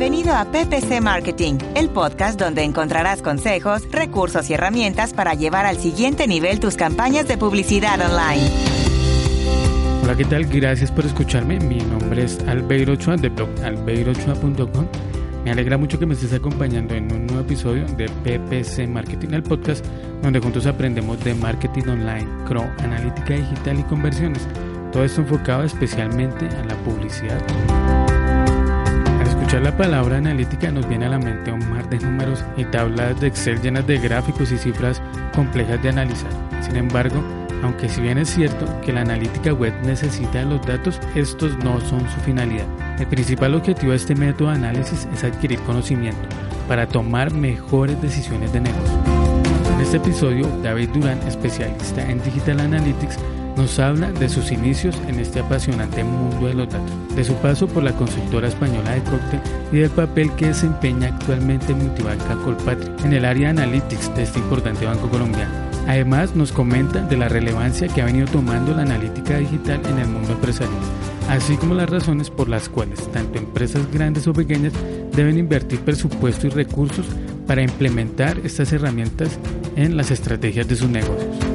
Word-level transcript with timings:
Bienvenido 0.00 0.34
a 0.34 0.46
PPC 0.46 1.02
Marketing, 1.02 1.58
el 1.74 1.90
podcast 1.90 2.40
donde 2.40 2.62
encontrarás 2.62 3.20
consejos, 3.20 3.86
recursos 3.90 4.48
y 4.48 4.54
herramientas 4.54 5.12
para 5.12 5.34
llevar 5.34 5.66
al 5.66 5.76
siguiente 5.76 6.26
nivel 6.26 6.58
tus 6.58 6.74
campañas 6.74 7.28
de 7.28 7.36
publicidad 7.36 8.00
online. 8.00 8.50
Hola, 10.02 10.16
¿qué 10.16 10.24
tal? 10.24 10.46
Gracias 10.46 10.90
por 10.90 11.04
escucharme. 11.04 11.60
Mi 11.60 11.80
nombre 11.80 12.24
es 12.24 12.38
Albeiro 12.48 12.94
Ochoa 12.94 13.16
de 13.16 13.28
blog 13.28 13.50
albeirochoa.com. 13.62 14.86
Me 15.44 15.50
alegra 15.50 15.76
mucho 15.76 15.98
que 15.98 16.06
me 16.06 16.14
estés 16.14 16.32
acompañando 16.32 16.94
en 16.94 17.12
un 17.12 17.26
nuevo 17.26 17.42
episodio 17.42 17.84
de 17.98 18.08
PPC 18.08 18.88
Marketing, 18.88 19.34
el 19.34 19.42
podcast 19.42 19.84
donde 20.22 20.40
juntos 20.40 20.64
aprendemos 20.64 21.22
de 21.22 21.34
marketing 21.34 21.88
online, 21.88 22.26
CRO, 22.48 22.62
analítica 22.78 23.34
digital 23.34 23.78
y 23.78 23.82
conversiones. 23.82 24.48
Todo 24.92 25.04
esto 25.04 25.20
enfocado 25.20 25.62
especialmente 25.64 26.46
a 26.46 26.64
la 26.64 26.74
publicidad 26.84 27.99
escuchar 29.50 29.72
la 29.72 29.76
palabra 29.76 30.18
analítica 30.18 30.70
nos 30.70 30.88
viene 30.88 31.06
a 31.06 31.08
la 31.08 31.18
mente 31.18 31.50
un 31.50 31.70
mar 31.70 31.88
de 31.90 31.98
números 31.98 32.44
y 32.56 32.64
tablas 32.66 33.18
de 33.18 33.26
Excel 33.26 33.60
llenas 33.60 33.84
de 33.84 33.98
gráficos 33.98 34.52
y 34.52 34.58
cifras 34.58 35.02
complejas 35.34 35.82
de 35.82 35.88
analizar. 35.88 36.30
Sin 36.60 36.76
embargo, 36.76 37.20
aunque 37.64 37.88
si 37.88 38.00
bien 38.00 38.18
es 38.18 38.30
cierto 38.30 38.64
que 38.80 38.92
la 38.92 39.00
analítica 39.00 39.52
web 39.52 39.74
necesita 39.82 40.44
los 40.44 40.64
datos, 40.64 41.00
estos 41.16 41.58
no 41.64 41.80
son 41.80 41.98
su 42.10 42.20
finalidad. 42.20 42.66
El 43.00 43.08
principal 43.08 43.56
objetivo 43.56 43.90
de 43.90 43.96
este 43.96 44.14
método 44.14 44.50
de 44.50 44.54
análisis 44.54 45.08
es 45.12 45.24
adquirir 45.24 45.58
conocimiento 45.62 46.28
para 46.68 46.86
tomar 46.86 47.32
mejores 47.32 48.00
decisiones 48.00 48.52
de 48.52 48.60
negocio. 48.60 48.98
En 49.74 49.80
este 49.80 49.96
episodio, 49.96 50.46
David 50.62 50.90
Durán, 50.90 51.18
especialista 51.26 52.08
en 52.08 52.22
Digital 52.22 52.60
Analytics, 52.60 53.18
nos 53.56 53.78
habla 53.78 54.12
de 54.12 54.28
sus 54.28 54.52
inicios 54.52 54.96
en 55.08 55.20
este 55.20 55.40
apasionante 55.40 56.04
mundo 56.04 56.46
de 56.46 56.54
los 56.54 56.68
datos, 56.68 57.16
de 57.16 57.24
su 57.24 57.34
paso 57.34 57.66
por 57.66 57.82
la 57.82 57.92
consultora 57.92 58.48
española 58.48 58.92
de 58.92 59.02
cóctel 59.02 59.40
y 59.72 59.78
del 59.78 59.90
papel 59.90 60.32
que 60.36 60.46
desempeña 60.46 61.08
actualmente 61.08 61.74
Multibanca 61.74 62.36
Colpatria 62.44 62.94
en 63.04 63.12
el 63.12 63.24
área 63.24 63.52
de 63.52 63.62
analytics 63.62 64.14
de 64.14 64.22
este 64.22 64.38
importante 64.38 64.86
banco 64.86 65.08
colombiano. 65.08 65.70
Además, 65.86 66.36
nos 66.36 66.52
comenta 66.52 67.00
de 67.00 67.16
la 67.16 67.28
relevancia 67.28 67.88
que 67.88 68.02
ha 68.02 68.04
venido 68.04 68.26
tomando 68.28 68.74
la 68.74 68.82
analítica 68.82 69.38
digital 69.38 69.80
en 69.88 69.98
el 69.98 70.08
mundo 70.08 70.32
empresarial, 70.32 70.78
así 71.28 71.56
como 71.56 71.74
las 71.74 71.90
razones 71.90 72.30
por 72.30 72.48
las 72.48 72.68
cuales 72.68 73.10
tanto 73.12 73.38
empresas 73.38 73.90
grandes 73.92 74.26
o 74.26 74.32
pequeñas 74.32 74.72
deben 75.14 75.38
invertir 75.38 75.80
presupuesto 75.80 76.46
y 76.46 76.50
recursos 76.50 77.06
para 77.46 77.62
implementar 77.62 78.38
estas 78.44 78.72
herramientas 78.72 79.38
en 79.74 79.96
las 79.96 80.10
estrategias 80.10 80.68
de 80.68 80.76
sus 80.76 80.88
negocios. 80.88 81.49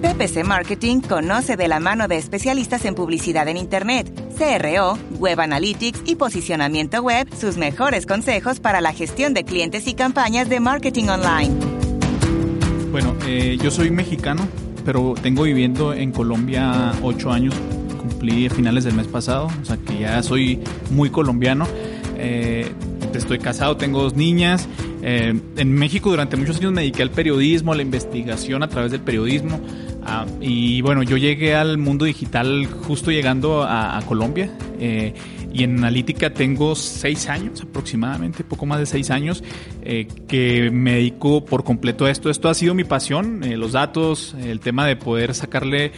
PPC 0.00 0.44
Marketing 0.44 1.00
conoce 1.00 1.56
de 1.56 1.68
la 1.68 1.78
mano 1.78 2.08
de 2.08 2.16
especialistas 2.16 2.84
en 2.86 2.94
publicidad 2.94 3.46
en 3.48 3.58
Internet, 3.58 4.10
CRO, 4.38 4.98
Web 5.18 5.40
Analytics 5.40 6.02
y 6.06 6.14
posicionamiento 6.14 7.02
web 7.02 7.28
sus 7.38 7.58
mejores 7.58 8.06
consejos 8.06 8.60
para 8.60 8.80
la 8.80 8.92
gestión 8.94 9.34
de 9.34 9.44
clientes 9.44 9.86
y 9.86 9.94
campañas 9.94 10.48
de 10.48 10.58
marketing 10.58 11.08
online. 11.08 11.54
Bueno, 12.90 13.14
eh, 13.26 13.58
yo 13.62 13.70
soy 13.70 13.90
mexicano, 13.90 14.48
pero 14.84 15.14
tengo 15.20 15.42
viviendo 15.42 15.92
en 15.92 16.12
Colombia 16.12 16.92
ocho 17.02 17.30
años. 17.30 17.54
Cumplí 18.00 18.48
finales 18.48 18.84
del 18.84 18.94
mes 18.94 19.06
pasado, 19.06 19.48
o 19.60 19.64
sea 19.64 19.76
que 19.76 19.98
ya 19.98 20.22
soy 20.22 20.60
muy 20.90 21.10
colombiano. 21.10 21.66
Eh, 22.16 22.72
estoy 23.12 23.38
casado, 23.38 23.76
tengo 23.76 24.02
dos 24.02 24.14
niñas 24.14 24.66
eh, 25.02 25.38
en 25.56 25.72
México 25.72 26.10
durante 26.10 26.36
muchos 26.36 26.58
años 26.58 26.72
me 26.72 26.82
dediqué 26.82 27.02
al 27.02 27.10
periodismo, 27.10 27.72
a 27.72 27.76
la 27.76 27.82
investigación 27.82 28.62
a 28.62 28.68
través 28.68 28.92
del 28.92 29.00
periodismo. 29.00 29.60
Ah, 30.12 30.26
y 30.40 30.80
bueno, 30.82 31.04
yo 31.04 31.16
llegué 31.16 31.54
al 31.54 31.78
mundo 31.78 32.04
digital 32.04 32.66
justo 32.66 33.12
llegando 33.12 33.62
a, 33.62 34.02
Colombia. 34.08 34.50
Eh, 34.80 35.14
y 35.52 35.62
en 35.62 35.78
analítica 35.78 36.32
tengo 36.32 36.74
seis 36.74 37.28
años 37.28 37.60
aproximadamente, 37.62 38.42
poco 38.42 38.66
más 38.66 38.80
de 38.80 38.86
seis 38.86 39.10
años, 39.10 39.44
eh, 39.82 40.08
que 40.26 40.70
me 40.72 40.94
dedico 40.94 41.44
por 41.44 41.62
completo 41.62 42.06
a 42.06 42.10
esto. 42.10 42.28
Esto 42.28 42.48
ha 42.48 42.54
sido 42.54 42.74
mi 42.74 42.82
pasión, 42.82 43.40
los 43.56 43.72
datos, 43.72 44.34
el 44.42 44.58
tema 44.58 44.84
de 44.86 44.96
poder 44.96 45.32
sacarle 45.34 45.92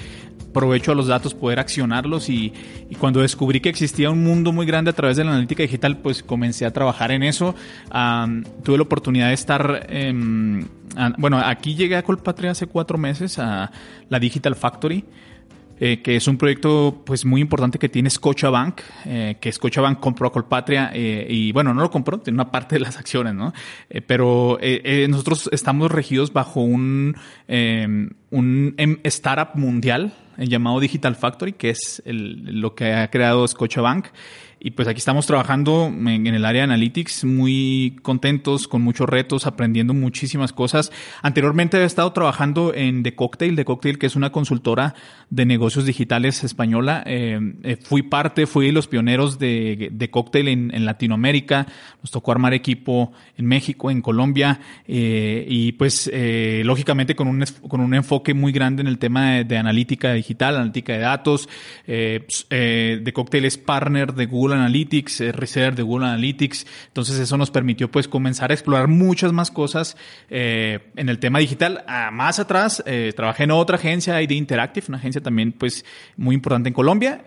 provecho 0.53 0.93
a 0.93 0.95
los 0.95 1.07
datos, 1.07 1.35
poder 1.35 1.59
accionarlos 1.59 2.29
y, 2.29 2.53
cuando 2.99 3.21
descubrí 3.21 3.61
que 3.61 3.69
existía 3.69 4.11
un 4.11 4.23
mundo 4.23 4.53
muy 4.53 4.67
grande 4.67 4.91
a 4.91 4.95
través 4.95 5.17
de 5.17 5.25
la 5.25 5.31
analítica 5.31 5.63
digital, 5.63 5.99
pues 5.99 6.23
comencé 6.23 6.67
a 6.67 6.73
trabajar 6.73 7.11
en 7.11 7.23
eso. 7.23 7.55
tuve 8.63 8.77
la 8.77 8.83
oportunidad 8.83 9.29
de 9.29 9.35
estar, 9.35 9.87
bueno, 11.19 11.39
aquí 11.39 11.75
llegué 11.75 11.97
a 11.97 12.03
Colpatria 12.03 12.53
hace 12.53 12.67
cuatro 12.67 12.99
meses 12.99 13.39
a 13.39 13.71
la 14.09 14.19
Digital 14.19 14.55
Factory. 14.55 15.05
Eh, 15.85 16.01
que 16.01 16.15
es 16.15 16.29
un 16.29 16.37
proyecto 16.37 17.03
pues 17.05 17.25
muy 17.25 17.41
importante 17.41 17.77
que 17.77 17.89
tiene 17.89 18.09
Scotiabank, 18.09 18.81
eh, 19.05 19.37
que 19.41 19.51
Scotiabank 19.51 19.99
compró 19.99 20.29
a 20.29 20.33
Colpatria 20.33 20.93
eh, 20.95 21.27
y 21.29 21.51
bueno, 21.51 21.75
no 21.75 21.83
lo 21.83 21.91
compró, 21.91 22.21
tiene 22.21 22.37
una 22.37 22.53
parte 22.53 22.77
de 22.77 22.83
las 22.83 22.99
acciones, 22.99 23.35
¿no? 23.35 23.53
pero 24.07 24.61
nosotros 25.09 25.49
estamos 25.51 25.91
regidos 25.91 26.33
bajo 26.33 26.61
un, 26.61 27.17
un 27.49 28.75
em, 28.77 28.99
startup 29.03 29.59
mundial 29.59 30.13
llamado 30.39 30.81
Digital 30.81 31.15
Factory, 31.17 31.53
que 31.53 31.71
es 31.71 32.03
lo 32.05 32.75
que 32.75 32.93
ha 32.93 33.11
creado 33.11 33.47
Scotiabank. 33.47 34.07
Y 34.65 34.71
pues 34.71 34.87
aquí 34.87 34.99
estamos 34.99 35.27
trabajando 35.27 35.87
en, 35.89 36.25
el 36.25 36.45
área 36.45 36.61
de 36.61 36.65
analytics, 36.65 37.25
muy 37.25 37.97
contentos, 38.03 38.69
con 38.69 38.81
muchos 38.81 39.09
retos, 39.09 39.45
aprendiendo 39.45 39.93
muchísimas 39.93 40.53
cosas. 40.53 40.93
Anteriormente 41.21 41.79
he 41.79 41.85
estado 41.85 42.13
trabajando 42.13 42.73
en 42.73 43.03
The 43.03 43.17
Cocktail, 43.17 43.57
The 43.57 43.65
Cocktail, 43.65 43.99
que 43.99 44.07
es 44.07 44.15
una 44.15 44.31
consultora 44.31 44.95
de 45.31 45.47
negocios 45.47 45.85
digitales 45.85 46.45
española. 46.45 47.03
Eh, 47.07 47.41
eh, 47.65 47.77
fui 47.77 48.03
parte, 48.03 48.47
fui 48.47 48.71
los 48.71 48.87
pioneros 48.87 49.41
de, 49.41 49.89
de 49.91 50.11
Cocktail 50.11 50.47
en, 50.47 50.85
Latinoamérica. 50.85 51.67
Nos 52.01 52.13
tocó 52.13 52.31
armar 52.31 52.55
equipo 52.55 53.13
en 53.37 53.47
México, 53.47 53.91
en 53.91 54.01
Colombia, 54.01 54.61
eh, 54.87 55.45
y 55.49 55.73
pues 55.73 56.09
lógicamente 56.63 57.17
con 57.17 57.27
un, 57.27 57.45
con 57.69 57.81
un 57.81 57.95
enfoque 57.95 58.33
muy 58.33 58.53
grande 58.53 58.83
en 58.83 58.87
el 58.87 58.99
tema 58.99 59.33
de, 59.33 59.45
de 59.45 59.59
analítica 59.59 60.13
digital, 60.13 60.55
analítica 60.55 60.93
de 60.93 60.99
datos. 61.01 61.49
Pues, 61.85 62.47
The 62.49 63.13
Cocktail 63.13 63.45
es 63.45 63.59
partner 63.59 64.15
de 64.15 64.27
Google 64.27 64.52
Analytics, 64.57 65.21
eh, 65.21 65.33
Research 65.33 65.77
de 65.77 65.83
Google 65.83 66.07
Analytics. 66.07 66.67
Entonces 66.89 67.19
eso 67.19 67.37
nos 67.37 67.51
permitió 67.51 67.91
pues 67.91 68.09
comenzar 68.09 68.51
a 68.51 68.55
explorar 68.55 68.89
muchas 68.89 69.33
más 69.33 69.51
cosas 69.51 69.97
eh, 70.31 70.91
en 70.97 71.09
el 71.09 71.19
tema 71.19 71.39
digital. 71.39 71.85
Ah, 71.87 72.11
más 72.13 72.39
atrás 72.39 72.83
eh, 72.87 73.13
trabajé 73.15 73.45
en 73.45 73.53
otra 73.53 73.77
agencia, 73.77 74.21
ID 74.23 74.33
Interactive, 74.33 74.87
una 74.89 74.99
agencia 74.99 75.21
también 75.21 75.53
pues 75.53 75.85
muy 76.17 76.35
importante 76.35 76.69
en 76.69 76.75
Colombia. 76.75 77.25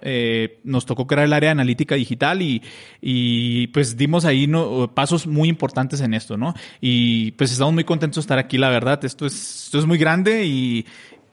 nos 0.64 0.85
tocó 0.85 1.08
crear 1.08 1.25
el 1.25 1.34
área 1.34 1.50
de 1.50 1.52
analítica 1.52 1.96
digital 1.96 2.41
y, 2.41 2.62
y 3.02 3.68
pues 3.68 3.97
dimos 3.97 4.25
ahí 4.25 4.47
no, 4.47 4.91
pasos 4.94 5.28
muy 5.28 5.50
importantes 5.50 6.02
en 6.02 6.14
esto, 6.14 6.38
¿no? 6.38 6.53
Y 6.81 7.31
pues 7.31 7.52
estamos 7.52 7.74
muy 7.74 7.84
contentos 7.84 8.16
de 8.16 8.22
estar 8.22 8.38
aquí, 8.38 8.58
la 8.58 8.69
verdad. 8.69 9.03
Esto 9.03 9.25
es, 9.25 9.66
esto 9.66 9.80
es 9.80 9.85
muy 9.85 9.97
grande 9.97 10.46
y, 10.46 10.85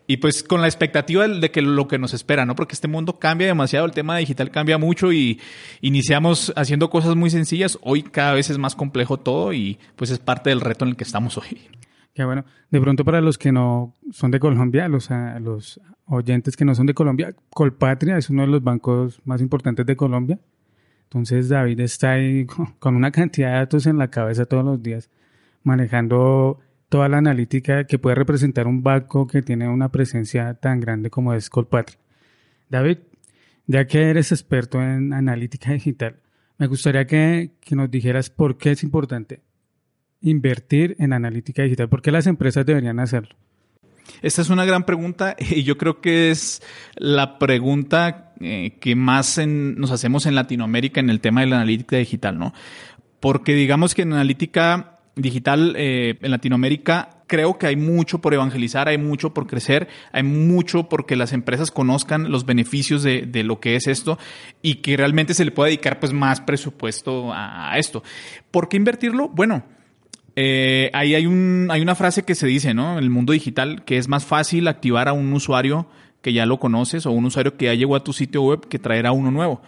y 0.07 0.19
pues 0.19 0.43
con 0.43 0.61
la 0.61 0.67
expectativa 0.67 1.27
de 1.27 1.51
que 1.51 1.63
lo 1.63 1.89
que 1.89 1.99
nos 1.99 2.15
espera, 2.15 2.45
¿no? 2.45 2.55
Porque 2.55 2.75
este 2.75 2.89
mundo 2.89 3.19
cambia 3.19 3.47
demasiado, 3.47 3.87
el 3.87 3.93
tema 3.93 4.17
digital 4.17 4.51
cambia 4.51 4.79
mucho 4.79 5.13
y 5.13 5.41
iniciamos 5.81 6.53
haciendo 6.57 6.91
cosas 6.91 7.17
muy 7.17 7.31
sencillas, 7.31 7.79
hoy 7.83 8.03
cada 8.03 8.35
vez 8.35 8.51
es 8.51 8.59
más 8.59 8.75
complejo 8.75 9.19
todo 9.19 9.53
y 9.53 9.79
pues 9.97 10.11
es 10.11 10.19
parte 10.19 10.51
del 10.51 10.61
reto 10.61 10.85
en 10.85 10.91
el 10.91 10.97
que 10.97 11.05
estamos 11.05 11.39
hoy. 11.39 11.69
Qué 12.15 12.25
bueno. 12.25 12.45
De 12.71 12.81
pronto 12.81 13.05
para 13.05 13.21
los 13.21 13.39
que 13.39 13.53
no 13.53 13.95
son 14.11 14.31
de 14.31 14.41
Colombia, 14.41 14.87
los, 14.89 15.09
los 15.41 15.81
oyentes 16.07 16.57
que 16.57 16.65
no 16.65 16.75
son 16.75 16.87
de 16.87 16.95
Colombia, 16.95 17.35
Colpatria 17.51 18.19
es 18.19 18.29
uno 18.29 18.43
de 18.43 18.49
los 18.49 18.63
bancos 18.63 19.21
más 19.25 19.41
importantes 19.41 19.87
de 19.87 19.97
Colombia. 19.97 20.39
Entonces 21.05 21.49
David 21.49 21.81
está 21.81 22.13
ahí 22.13 22.47
con 22.79 22.97
una 22.97 23.11
cantidad 23.11 23.53
de 23.53 23.57
datos 23.59 23.87
en 23.87 23.99
la 23.99 24.09
cabeza 24.09 24.45
todos 24.45 24.65
los 24.65 24.83
días, 24.83 25.11
manejando 25.63 26.59
toda 26.93 27.09
la 27.09 27.17
analítica 27.17 27.85
que 27.85 27.99
puede 27.99 28.17
representar 28.17 28.67
un 28.67 28.83
banco 28.83 29.27
que 29.27 29.41
tiene 29.41 29.67
una 29.67 29.89
presencia 29.89 30.53
tan 30.53 30.79
grande 30.79 31.09
como 31.09 31.33
es 31.33 31.49
Colpatria. 31.49 31.99
David, 32.69 32.99
ya 33.67 33.87
que 33.87 34.11
eres 34.11 34.31
experto 34.31 34.79
en 34.83 35.15
analítica 35.15 35.73
digital, 35.73 36.17
me 36.59 36.67
gustaría 36.67 37.07
que, 37.07 37.53
nos 37.71 37.91
dijeras 37.91 38.29
por 38.29 38.59
qué 38.59 38.73
es 38.73 38.83
importante 38.83 39.41
invertir 40.21 40.95
en 40.99 41.15
analítica 41.15 41.63
digital, 41.63 41.89
por 41.89 42.03
qué 42.03 42.13
las 42.13 42.27
empresas 42.27 42.67
deberían 42.67 43.01
hacerlo. 43.01 43.37
Esta 44.21 44.43
es 44.43 44.51
una 44.51 44.67
gran 44.67 44.85
pregunta 44.85 45.35
y 45.39 45.63
yo 45.63 45.79
creo 45.79 46.03
que 46.03 46.31
es 46.31 46.61
la 46.97 47.39
pregunta 47.39 48.35
eh, 48.41 48.77
que 48.83 48.97
más 48.97 49.41
nos 49.47 49.93
hacemos 49.93 50.27
en 50.27 50.35
Latinoamérica 50.35 51.01
en 51.01 51.09
el 51.09 51.21
tema 51.21 51.41
de 51.41 51.47
la 51.47 51.57
analítica 51.57 51.97
digital, 51.97 52.39
¿no? 52.39 52.53
Porque 53.19 53.55
digamos 53.55 53.95
que 53.95 54.03
en 54.03 54.13
analítica 54.13 54.92
digital 55.17 55.75
eh, 55.77 56.19
en 56.21 56.31
Latinoamérica 56.31 57.23
creo 57.33 57.57
que 57.57 57.67
hay 57.67 57.77
mucho 57.77 58.21
por 58.21 58.35
evangelizar, 58.35 58.89
hay 58.89 58.99
mucho 58.99 59.33
por 59.33 59.47
crecer, 59.47 59.89
hay 60.13 60.23
mucho 60.23 60.91
porque 60.91 61.17
las 61.17 61.33
empresas 61.33 61.71
conozcan 61.71 62.31
los 62.31 62.45
beneficios 62.45 63.03
de, 63.03 63.23
de 63.23 63.43
lo 63.43 63.59
que 63.59 63.75
es 63.75 63.87
esto 63.87 64.19
y 64.61 64.77
que 64.77 64.99
realmente 64.99 65.33
se 65.33 65.47
le 65.47 65.51
pueda 65.51 65.69
dedicar 65.69 65.99
pues 65.99 66.13
más 66.13 66.43
presupuesto 66.43 67.33
a, 67.33 67.73
esto. 67.79 68.03
¿Por 68.51 68.69
qué 68.69 68.77
invertirlo? 68.77 69.31
Bueno, 69.31 69.63
eh, 70.37 70.91
ahí 70.93 71.15
hay, 71.15 71.25
un, 71.25 71.69
hay 71.71 71.81
una 71.81 71.95
frase 71.95 72.23
que 72.23 72.35
se 72.35 72.47
dice, 72.47 72.75
¿no? 72.75 72.99
En 72.99 73.05
el 73.05 73.09
mundo 73.09 73.33
digital, 73.33 73.83
que 73.87 73.97
es 73.97 74.09
más 74.09 74.27
fácil 74.27 74.69
activar 74.69 75.09
a 75.09 75.15
un 75.15 75.33
usuario 75.33 75.87
que 76.21 76.35
ya 76.35 76.45
lo 76.45 76.61
conoces 76.61 77.07
o 77.07 77.13
un 77.13 77.25
usuario 77.25 77.57
que 77.57 77.65
ya 77.65 77.75
llegó 77.75 77.97
a 77.97 78.05
tu 78.05 78.13
sitio 78.13 78.43
web 78.43 78.69
que 78.69 78.79
traer 78.79 79.07
a 79.07 79.13
uno 79.13 79.31
nuevo. 79.31 79.63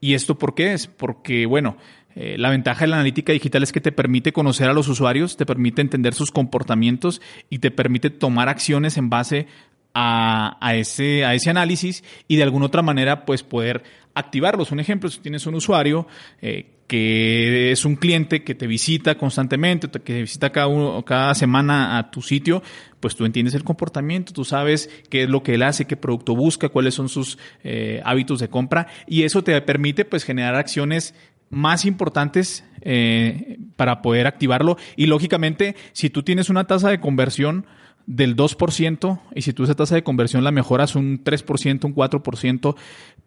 ¿Y 0.00 0.14
esto 0.14 0.38
por 0.38 0.54
qué 0.54 0.72
es? 0.72 0.86
Porque, 0.86 1.46
bueno, 1.46 1.76
eh, 2.14 2.36
la 2.38 2.50
ventaja 2.50 2.80
de 2.80 2.88
la 2.88 2.96
analítica 2.96 3.32
digital 3.32 3.62
es 3.62 3.72
que 3.72 3.80
te 3.80 3.92
permite 3.92 4.32
conocer 4.32 4.68
a 4.68 4.72
los 4.72 4.88
usuarios, 4.88 5.36
te 5.36 5.46
permite 5.46 5.82
entender 5.82 6.14
sus 6.14 6.30
comportamientos 6.30 7.20
y 7.48 7.58
te 7.58 7.70
permite 7.70 8.10
tomar 8.10 8.48
acciones 8.48 8.96
en 8.96 9.10
base 9.10 9.46
a, 9.94 10.74
ese, 10.74 11.24
a 11.24 11.34
ese 11.34 11.50
análisis 11.50 12.04
y 12.28 12.36
de 12.36 12.44
alguna 12.44 12.66
otra 12.66 12.82
manera 12.82 13.24
pues 13.24 13.42
poder 13.42 13.82
activarlos. 14.14 14.70
Un 14.72 14.80
ejemplo, 14.80 15.08
si 15.08 15.20
tienes 15.20 15.46
un 15.46 15.54
usuario 15.54 16.06
eh, 16.40 16.70
que 16.86 17.70
es 17.70 17.84
un 17.84 17.96
cliente 17.96 18.42
que 18.42 18.54
te 18.54 18.66
visita 18.66 19.16
constantemente, 19.16 19.88
que 20.00 20.22
visita 20.22 20.50
cada, 20.50 20.68
uno, 20.68 21.04
cada 21.04 21.34
semana 21.34 21.98
a 21.98 22.10
tu 22.10 22.22
sitio, 22.22 22.62
pues 23.00 23.14
tú 23.14 23.26
entiendes 23.26 23.54
el 23.54 23.62
comportamiento, 23.62 24.32
tú 24.32 24.44
sabes 24.44 24.88
qué 25.10 25.24
es 25.24 25.28
lo 25.28 25.42
que 25.42 25.54
él 25.54 25.62
hace, 25.62 25.84
qué 25.84 25.96
producto 25.96 26.34
busca, 26.34 26.70
cuáles 26.70 26.94
son 26.94 27.08
sus 27.08 27.38
eh, 27.62 28.00
hábitos 28.04 28.40
de 28.40 28.48
compra 28.48 28.86
y 29.06 29.24
eso 29.24 29.44
te 29.44 29.60
permite 29.62 30.04
pues 30.04 30.24
generar 30.24 30.54
acciones 30.54 31.14
más 31.50 31.84
importantes 31.84 32.64
eh, 32.82 33.58
para 33.76 34.02
poder 34.02 34.26
activarlo. 34.26 34.76
Y 34.96 35.06
lógicamente, 35.06 35.76
si 35.92 36.10
tú 36.10 36.22
tienes 36.22 36.50
una 36.50 36.66
tasa 36.66 36.90
de 36.90 37.00
conversión 37.00 37.66
del 38.06 38.36
2% 38.36 39.20
y 39.34 39.42
si 39.42 39.52
tú 39.52 39.64
esa 39.64 39.74
tasa 39.74 39.94
de 39.94 40.02
conversión 40.02 40.42
la 40.42 40.50
mejoras 40.50 40.96
un 40.96 41.22
3%, 41.22 41.84
un 41.84 41.94
4%, 41.94 42.76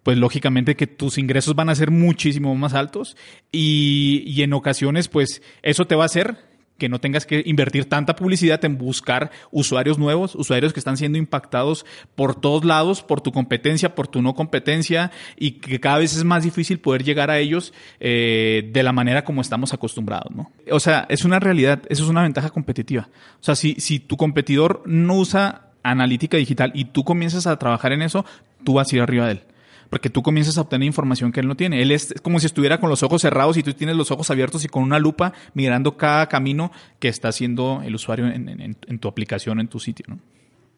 pues 0.01 0.17
lógicamente 0.17 0.75
que 0.75 0.87
tus 0.87 1.19
ingresos 1.19 1.53
van 1.53 1.69
a 1.69 1.75
ser 1.75 1.91
muchísimo 1.91 2.55
más 2.55 2.73
altos 2.73 3.15
y, 3.51 4.23
y 4.25 4.41
en 4.41 4.53
ocasiones 4.53 5.07
pues 5.07 5.43
eso 5.61 5.85
te 5.85 5.93
va 5.93 6.03
a 6.03 6.07
hacer 6.07 6.50
que 6.81 6.89
no 6.89 6.99
tengas 6.99 7.27
que 7.27 7.43
invertir 7.45 7.85
tanta 7.85 8.15
publicidad 8.15 8.65
en 8.65 8.79
buscar 8.79 9.29
usuarios 9.51 9.99
nuevos, 9.99 10.33
usuarios 10.33 10.73
que 10.73 10.79
están 10.79 10.97
siendo 10.97 11.19
impactados 11.19 11.85
por 12.15 12.33
todos 12.33 12.65
lados, 12.65 13.03
por 13.03 13.21
tu 13.21 13.31
competencia, 13.31 13.93
por 13.93 14.07
tu 14.07 14.23
no 14.23 14.33
competencia, 14.33 15.11
y 15.37 15.51
que 15.59 15.79
cada 15.79 15.99
vez 15.99 16.15
es 16.17 16.23
más 16.23 16.43
difícil 16.43 16.79
poder 16.79 17.03
llegar 17.03 17.29
a 17.29 17.37
ellos 17.37 17.71
eh, 17.99 18.67
de 18.73 18.81
la 18.81 18.93
manera 18.93 19.23
como 19.23 19.41
estamos 19.41 19.75
acostumbrados, 19.75 20.35
¿no? 20.35 20.49
O 20.71 20.79
sea, 20.79 21.05
es 21.07 21.23
una 21.23 21.39
realidad, 21.39 21.83
eso 21.87 22.01
es 22.01 22.09
una 22.09 22.23
ventaja 22.23 22.49
competitiva. 22.49 23.09
O 23.39 23.43
sea, 23.43 23.53
si, 23.53 23.75
si 23.75 23.99
tu 23.99 24.17
competidor 24.17 24.81
no 24.87 25.17
usa 25.17 25.67
analítica 25.83 26.37
digital 26.37 26.71
y 26.73 26.85
tú 26.85 27.03
comienzas 27.03 27.45
a 27.45 27.59
trabajar 27.59 27.91
en 27.91 28.01
eso, 28.01 28.25
tú 28.63 28.73
vas 28.73 28.91
a 28.91 28.95
ir 28.95 29.03
arriba 29.03 29.27
de 29.27 29.33
él 29.33 29.43
porque 29.91 30.09
tú 30.09 30.23
comienzas 30.23 30.57
a 30.57 30.61
obtener 30.61 30.87
información 30.87 31.33
que 31.33 31.41
él 31.41 31.47
no 31.49 31.55
tiene. 31.55 31.81
Él 31.81 31.91
es 31.91 32.15
como 32.23 32.39
si 32.39 32.45
estuviera 32.45 32.79
con 32.79 32.89
los 32.89 33.03
ojos 33.03 33.21
cerrados 33.21 33.57
y 33.57 33.61
tú 33.61 33.73
tienes 33.73 33.97
los 33.97 34.09
ojos 34.09 34.31
abiertos 34.31 34.63
y 34.63 34.69
con 34.69 34.83
una 34.83 34.99
lupa 34.99 35.33
mirando 35.53 35.97
cada 35.97 36.27
camino 36.29 36.71
que 36.99 37.09
está 37.09 37.27
haciendo 37.27 37.81
el 37.83 37.93
usuario 37.93 38.25
en, 38.27 38.99
tu 38.99 39.09
aplicación, 39.09 39.59
en 39.59 39.67
tu 39.67 39.81
sitio. 39.81 40.05
¿no? 40.07 40.19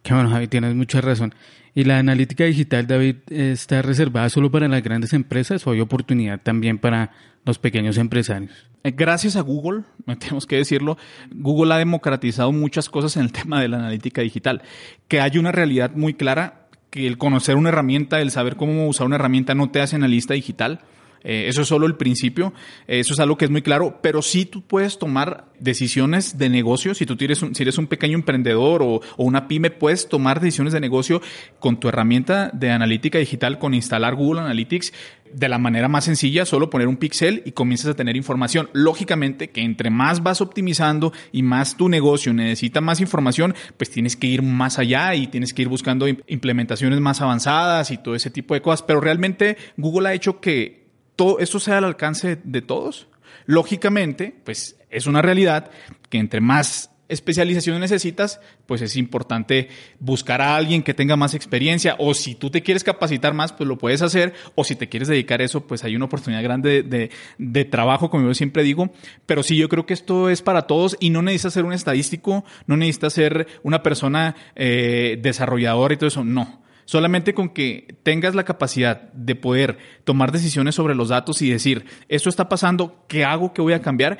Qué 0.01 0.15
bueno, 0.15 0.31
Javi, 0.31 0.47
tienes 0.47 0.73
mucha 0.73 0.99
razón. 0.99 1.35
¿Y 1.75 1.83
la 1.83 1.99
analítica 1.99 2.43
digital, 2.45 2.87
David, 2.87 3.17
está 3.29 3.83
reservada 3.83 4.29
solo 4.29 4.49
para 4.49 4.67
las 4.67 4.81
grandes 4.81 5.13
empresas 5.13 5.65
o 5.67 5.71
hay 5.71 5.79
oportunidad 5.79 6.41
también 6.41 6.79
para 6.79 7.11
los 7.45 7.59
pequeños 7.59 7.99
empresarios? 7.99 8.67
Eh, 8.83 8.93
gracias 8.97 9.35
a 9.35 9.41
Google, 9.41 9.83
tenemos 10.19 10.47
que 10.47 10.55
decirlo, 10.55 10.97
Google 11.31 11.75
ha 11.75 11.77
democratizado 11.77 12.51
muchas 12.51 12.89
cosas 12.89 13.15
en 13.17 13.25
el 13.25 13.31
tema 13.31 13.61
de 13.61 13.67
la 13.67 13.77
analítica 13.77 14.23
digital, 14.23 14.63
que 15.07 15.21
hay 15.21 15.37
una 15.37 15.51
realidad 15.51 15.91
muy 15.93 16.15
clara 16.15 16.62
que 16.93 17.07
el 17.07 17.17
conocer 17.17 17.55
una 17.55 17.69
herramienta, 17.69 18.21
el 18.21 18.29
saber 18.29 18.55
cómo 18.55 18.87
usar 18.87 19.07
una 19.07 19.15
herramienta 19.15 19.55
no 19.55 19.71
te 19.71 19.81
hace 19.81 19.95
analista 19.95 20.35
digital. 20.35 20.81
Eh, 21.23 21.45
eso 21.47 21.61
es 21.61 21.67
solo 21.67 21.85
el 21.85 21.95
principio, 21.95 22.53
eh, 22.87 22.99
eso 22.99 23.13
es 23.13 23.19
algo 23.19 23.37
que 23.37 23.45
es 23.45 23.51
muy 23.51 23.61
claro, 23.61 23.99
pero 24.01 24.21
sí 24.21 24.45
tú 24.45 24.61
puedes 24.61 24.97
tomar 24.99 25.45
decisiones 25.59 26.37
de 26.37 26.49
negocio, 26.49 26.93
si 26.93 27.05
tú 27.05 27.15
tienes 27.15 27.41
un, 27.41 27.55
si 27.55 27.63
eres 27.63 27.77
un 27.77 27.87
pequeño 27.87 28.15
emprendedor 28.15 28.81
o, 28.81 28.95
o, 28.95 29.23
una 29.23 29.47
pyme, 29.47 29.71
puedes 29.71 30.09
tomar 30.09 30.41
decisiones 30.41 30.73
de 30.73 30.79
negocio 30.79 31.21
con 31.59 31.79
tu 31.79 31.87
herramienta 31.87 32.49
de 32.53 32.71
analítica 32.71 33.19
digital, 33.19 33.59
con 33.59 33.73
instalar 33.73 34.15
Google 34.15 34.41
Analytics 34.41 34.91
de 35.33 35.49
la 35.49 35.57
manera 35.57 35.87
más 35.87 36.05
sencilla, 36.05 36.45
solo 36.45 36.69
poner 36.69 36.87
un 36.87 36.97
pixel 36.97 37.41
y 37.45 37.51
comienzas 37.51 37.91
a 37.91 37.95
tener 37.95 38.15
información. 38.15 38.69
Lógicamente 38.73 39.49
que 39.49 39.61
entre 39.61 39.89
más 39.89 40.23
vas 40.23 40.41
optimizando 40.41 41.11
y 41.31 41.43
más 41.43 41.75
tu 41.75 41.89
negocio 41.89 42.33
necesita 42.33 42.81
más 42.81 43.01
información, 43.01 43.55
pues 43.77 43.89
tienes 43.89 44.15
que 44.15 44.27
ir 44.27 44.41
más 44.41 44.79
allá 44.79 45.15
y 45.15 45.27
tienes 45.27 45.53
que 45.53 45.63
ir 45.63 45.69
buscando 45.69 46.07
implementaciones 46.07 46.99
más 46.99 47.21
avanzadas 47.21 47.91
y 47.91 47.97
todo 47.97 48.15
ese 48.15 48.29
tipo 48.29 48.53
de 48.53 48.61
cosas. 48.61 48.83
Pero 48.83 49.01
realmente 49.01 49.57
Google 49.77 50.09
ha 50.09 50.13
hecho 50.13 50.39
que 50.39 50.82
todo 51.15 51.39
esto 51.39 51.59
sea 51.59 51.79
al 51.79 51.85
alcance 51.85 52.39
de 52.43 52.61
todos. 52.61 53.07
Lógicamente, 53.45 54.35
pues 54.43 54.77
es 54.89 55.07
una 55.07 55.21
realidad 55.21 55.71
que 56.09 56.19
entre 56.19 56.41
más 56.41 56.91
especialización 57.09 57.79
necesitas, 57.79 58.39
pues 58.65 58.81
es 58.81 58.95
importante 58.95 59.69
buscar 59.99 60.41
a 60.41 60.55
alguien 60.55 60.83
que 60.83 60.93
tenga 60.93 61.15
más 61.15 61.33
experiencia 61.33 61.95
o 61.99 62.13
si 62.13 62.35
tú 62.35 62.49
te 62.49 62.61
quieres 62.61 62.83
capacitar 62.83 63.33
más, 63.33 63.53
pues 63.53 63.67
lo 63.67 63.77
puedes 63.77 64.01
hacer 64.01 64.33
o 64.55 64.63
si 64.63 64.75
te 64.75 64.89
quieres 64.89 65.07
dedicar 65.07 65.41
a 65.41 65.43
eso, 65.43 65.67
pues 65.67 65.83
hay 65.83 65.95
una 65.95 66.05
oportunidad 66.05 66.43
grande 66.43 66.83
de, 66.83 67.65
trabajo, 67.65 68.09
como 68.09 68.27
yo 68.27 68.33
siempre 68.33 68.63
digo, 68.63 68.91
pero 69.25 69.43
sí 69.43 69.57
yo 69.57 69.69
creo 69.69 69.85
que 69.85 69.93
esto 69.93 70.29
es 70.29 70.41
para 70.41 70.63
todos 70.63 70.97
y 70.99 71.09
no 71.09 71.21
necesitas 71.21 71.53
ser 71.53 71.65
un 71.65 71.73
estadístico, 71.73 72.43
no 72.67 72.77
necesitas 72.77 73.13
ser 73.13 73.47
una 73.63 73.83
persona 73.83 74.35
eh, 74.55 75.19
desarrolladora 75.21 75.93
y 75.93 75.97
todo 75.97 76.07
eso, 76.07 76.23
no. 76.23 76.62
Solamente 76.85 77.33
con 77.33 77.49
que 77.49 77.95
tengas 78.03 78.35
la 78.35 78.43
capacidad 78.43 79.11
de 79.13 79.35
poder 79.35 79.77
tomar 80.03 80.31
decisiones 80.31 80.75
sobre 80.75 80.95
los 80.95 81.09
datos 81.09 81.41
y 81.41 81.49
decir, 81.49 81.85
esto 82.09 82.29
está 82.29 82.49
pasando, 82.49 83.05
¿qué 83.07 83.23
hago? 83.23 83.53
¿Qué 83.53 83.61
voy 83.61 83.73
a 83.73 83.81
cambiar? 83.81 84.19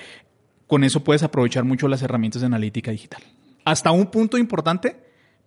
con 0.73 0.83
eso 0.83 1.03
puedes 1.03 1.21
aprovechar 1.21 1.63
mucho 1.65 1.87
las 1.87 2.01
herramientas 2.01 2.41
de 2.41 2.47
analítica 2.47 2.89
digital. 2.89 3.21
Hasta 3.63 3.91
un 3.91 4.07
punto 4.07 4.39
importante, 4.39 4.95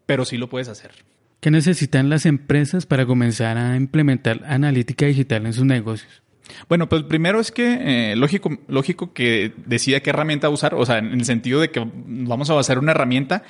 pero 0.07 0.25
sí 0.25 0.37
lo 0.37 0.49
puedes 0.49 0.69
hacer. 0.69 0.93
¿Qué 1.41 1.51
necesitan 1.51 2.09
las 2.09 2.27
empresas 2.27 2.87
para 2.87 3.07
comenzar 3.07 3.59
a 3.59 3.75
implementar 3.75 4.43
analítica 4.47 5.07
digital 5.07 5.47
en 5.47 5.53
sus 5.53 5.65
negocios? 5.65 6.23
Bueno, 6.69 6.89
pues 6.89 7.03
primero 7.03 7.41
es 7.41 7.51
que 7.51 8.13
eh, 8.13 8.15
lógico, 8.15 8.57
lógico 8.69 9.13
que 9.13 9.53
decida 9.67 9.99
qué 9.99 10.11
herramienta 10.11 10.49
usar, 10.49 10.77
o 10.77 10.87
sea, 10.87 10.99
en 10.99 11.13
el 11.13 11.25
sentido 11.25 11.61
de 11.61 11.71
que 11.71 11.85
vamos 11.85 12.49
a 12.51 12.55
basar 12.55 12.79
una 12.79 12.93
herramienta 12.93 13.43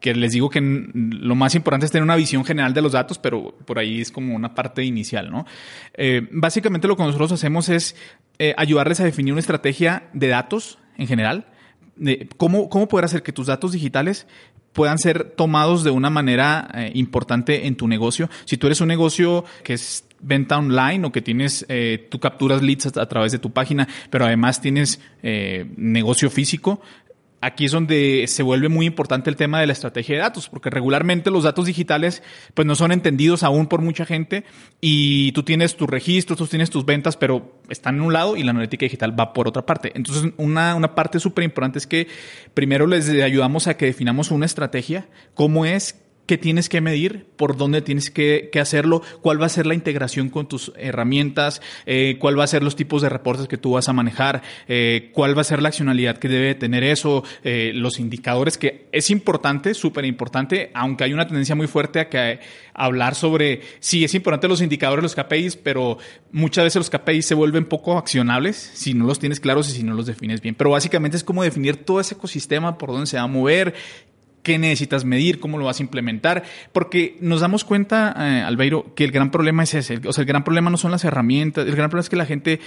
que 0.00 0.14
les 0.14 0.32
digo 0.32 0.48
que 0.50 0.60
lo 0.60 1.34
más 1.34 1.54
importante 1.54 1.86
es 1.86 1.92
tener 1.92 2.02
una 2.02 2.16
visión 2.16 2.44
general 2.44 2.74
de 2.74 2.82
los 2.82 2.92
datos, 2.92 3.18
pero 3.18 3.54
por 3.66 3.78
ahí 3.78 4.00
es 4.00 4.10
como 4.10 4.34
una 4.34 4.54
parte 4.54 4.82
inicial, 4.82 5.30
¿no? 5.30 5.46
Eh, 5.94 6.26
básicamente 6.32 6.88
lo 6.88 6.96
que 6.96 7.02
nosotros 7.02 7.32
hacemos 7.32 7.68
es 7.68 7.94
eh, 8.38 8.54
ayudarles 8.56 8.98
a 9.00 9.04
definir 9.04 9.34
una 9.34 9.40
estrategia 9.40 10.04
de 10.14 10.28
datos 10.28 10.78
en 10.96 11.06
general, 11.06 11.46
de 11.96 12.26
cómo, 12.38 12.70
cómo 12.70 12.88
poder 12.88 13.04
hacer 13.04 13.22
que 13.22 13.32
tus 13.32 13.48
datos 13.48 13.72
digitales 13.72 14.26
puedan 14.72 14.98
ser 14.98 15.24
tomados 15.24 15.84
de 15.84 15.90
una 15.90 16.08
manera 16.08 16.70
eh, 16.72 16.90
importante 16.94 17.66
en 17.66 17.76
tu 17.76 17.86
negocio. 17.86 18.30
Si 18.46 18.56
tú 18.56 18.66
eres 18.66 18.80
un 18.80 18.88
negocio 18.88 19.44
que 19.62 19.74
es 19.74 20.06
venta 20.20 20.56
online 20.56 21.06
o 21.06 21.12
que 21.12 21.20
tienes, 21.20 21.66
eh, 21.68 22.06
tú 22.10 22.18
capturas 22.18 22.62
leads 22.62 22.86
a, 22.86 23.06
través 23.06 23.32
de 23.32 23.38
tu 23.38 23.52
página, 23.52 23.86
pero 24.08 24.24
además 24.24 24.62
tienes 24.62 25.00
negocio 25.76 26.30
físico, 26.30 26.80
aquí 27.40 27.64
es 27.64 27.72
donde 27.72 28.24
se 28.26 28.42
vuelve 28.42 28.68
muy 28.68 28.86
importante 28.86 29.30
el 29.30 29.36
tema 29.36 29.60
de 29.60 29.66
la 29.66 29.72
estrategia 29.72 30.16
de 30.16 30.22
datos, 30.22 30.48
porque 30.48 30.70
regularmente 30.70 31.30
los 31.30 31.44
datos 31.44 31.66
digitales 31.66 32.22
pues 32.54 32.66
no 32.66 32.74
son 32.74 32.92
entendidos 32.92 33.42
aún 33.42 33.66
por 33.66 33.80
mucha 33.80 34.04
gente 34.04 34.44
y 34.80 35.32
tú 35.32 35.42
tienes 35.42 35.76
tus 35.76 35.88
registros, 35.88 36.38
tú 36.38 36.46
tienes 36.46 36.70
tus 36.70 36.84
ventas, 36.84 37.16
pero 37.16 37.60
están 37.68 37.96
en 37.96 38.02
un 38.02 38.12
lado 38.12 38.36
y 38.36 38.42
la 38.42 38.50
analítica 38.50 38.84
digital 38.84 39.18
va 39.18 39.32
por 39.32 39.48
otra 39.48 39.64
parte. 39.64 39.92
Entonces, 39.94 40.32
una, 40.36 40.74
una 40.74 40.94
parte 40.94 41.20
súper 41.20 41.44
importante 41.44 41.78
es 41.78 41.86
que 41.86 42.08
primero 42.54 42.86
les 42.86 43.08
ayudamos 43.08 43.66
a 43.66 43.76
que 43.76 43.86
definamos 43.86 44.30
una 44.30 44.46
estrategia, 44.46 45.08
cómo 45.34 45.64
es, 45.64 46.00
qué 46.30 46.38
tienes 46.38 46.68
que 46.68 46.80
medir, 46.80 47.26
por 47.34 47.56
dónde 47.56 47.82
tienes 47.82 48.08
que, 48.08 48.52
hacerlo, 48.60 49.02
cuál 49.20 49.42
va 49.42 49.46
a 49.46 49.48
ser 49.48 49.66
la 49.66 49.74
integración 49.74 50.28
con 50.28 50.46
tus 50.46 50.70
herramientas, 50.76 51.60
eh, 51.86 52.18
cuál 52.20 52.38
va 52.38 52.44
a 52.44 52.46
ser 52.46 52.62
los 52.62 52.76
tipos 52.76 53.02
de 53.02 53.08
reportes 53.08 53.48
que 53.48 53.58
tú 53.58 53.72
vas 53.72 53.88
a 53.88 53.92
manejar, 53.92 54.40
eh, 54.68 55.10
cuál 55.12 55.36
va 55.36 55.40
a 55.40 55.44
ser 55.44 55.60
la 55.60 55.70
accionalidad 55.70 56.18
que 56.18 56.28
debe 56.28 56.54
tener 56.54 56.84
eso, 56.84 57.24
eh, 57.42 57.72
los 57.74 57.98
indicadores, 57.98 58.58
que 58.58 58.86
es 58.92 59.10
importante, 59.10 59.74
súper 59.74 60.04
importante, 60.04 60.70
aunque 60.72 61.02
hay 61.02 61.12
una 61.12 61.26
tendencia 61.26 61.56
muy 61.56 61.66
fuerte 61.66 61.98
a 61.98 62.08
que 62.08 62.38
hablar 62.74 63.16
sobre, 63.16 63.62
sí, 63.80 64.04
es 64.04 64.14
importante 64.14 64.46
los 64.46 64.62
indicadores, 64.62 65.02
los 65.02 65.16
KPIs, 65.16 65.56
pero 65.56 65.98
muchas 66.30 66.62
veces 66.62 66.76
los 66.76 66.90
KPIs 66.90 67.26
se 67.26 67.34
vuelven 67.34 67.64
poco 67.64 67.98
accionables 67.98 68.54
si 68.56 68.94
no 68.94 69.04
los 69.04 69.18
tienes 69.18 69.40
claros 69.40 69.68
y 69.68 69.72
si 69.72 69.82
no 69.82 69.94
los 69.94 70.06
defines 70.06 70.42
bien. 70.42 70.54
Pero 70.54 70.70
básicamente 70.70 71.16
es 71.16 71.24
como 71.24 71.42
definir 71.42 71.84
todo 71.84 71.98
ese 71.98 72.14
ecosistema, 72.14 72.78
por 72.78 72.92
dónde 72.92 73.08
se 73.08 73.16
va 73.16 73.24
a 73.24 73.26
mover, 73.26 73.74
qué 74.42 74.58
necesitas 74.58 75.04
medir, 75.04 75.40
cómo 75.40 75.58
lo 75.58 75.66
vas 75.66 75.80
a 75.80 75.82
implementar, 75.82 76.44
porque 76.72 77.16
nos 77.20 77.40
damos 77.40 77.64
cuenta, 77.64 78.14
eh, 78.18 78.42
Albeiro, 78.42 78.94
que 78.94 79.04
el 79.04 79.10
gran 79.10 79.30
problema 79.30 79.62
es 79.62 79.74
ese, 79.74 80.00
o 80.06 80.12
sea, 80.12 80.22
el 80.22 80.28
gran 80.28 80.44
problema 80.44 80.70
no 80.70 80.76
son 80.76 80.90
las 80.90 81.04
herramientas, 81.04 81.66
el 81.66 81.76
gran 81.76 81.90
problema 81.90 82.02
es 82.02 82.10
que 82.10 82.16
la 82.16 82.26
gente 82.26 82.60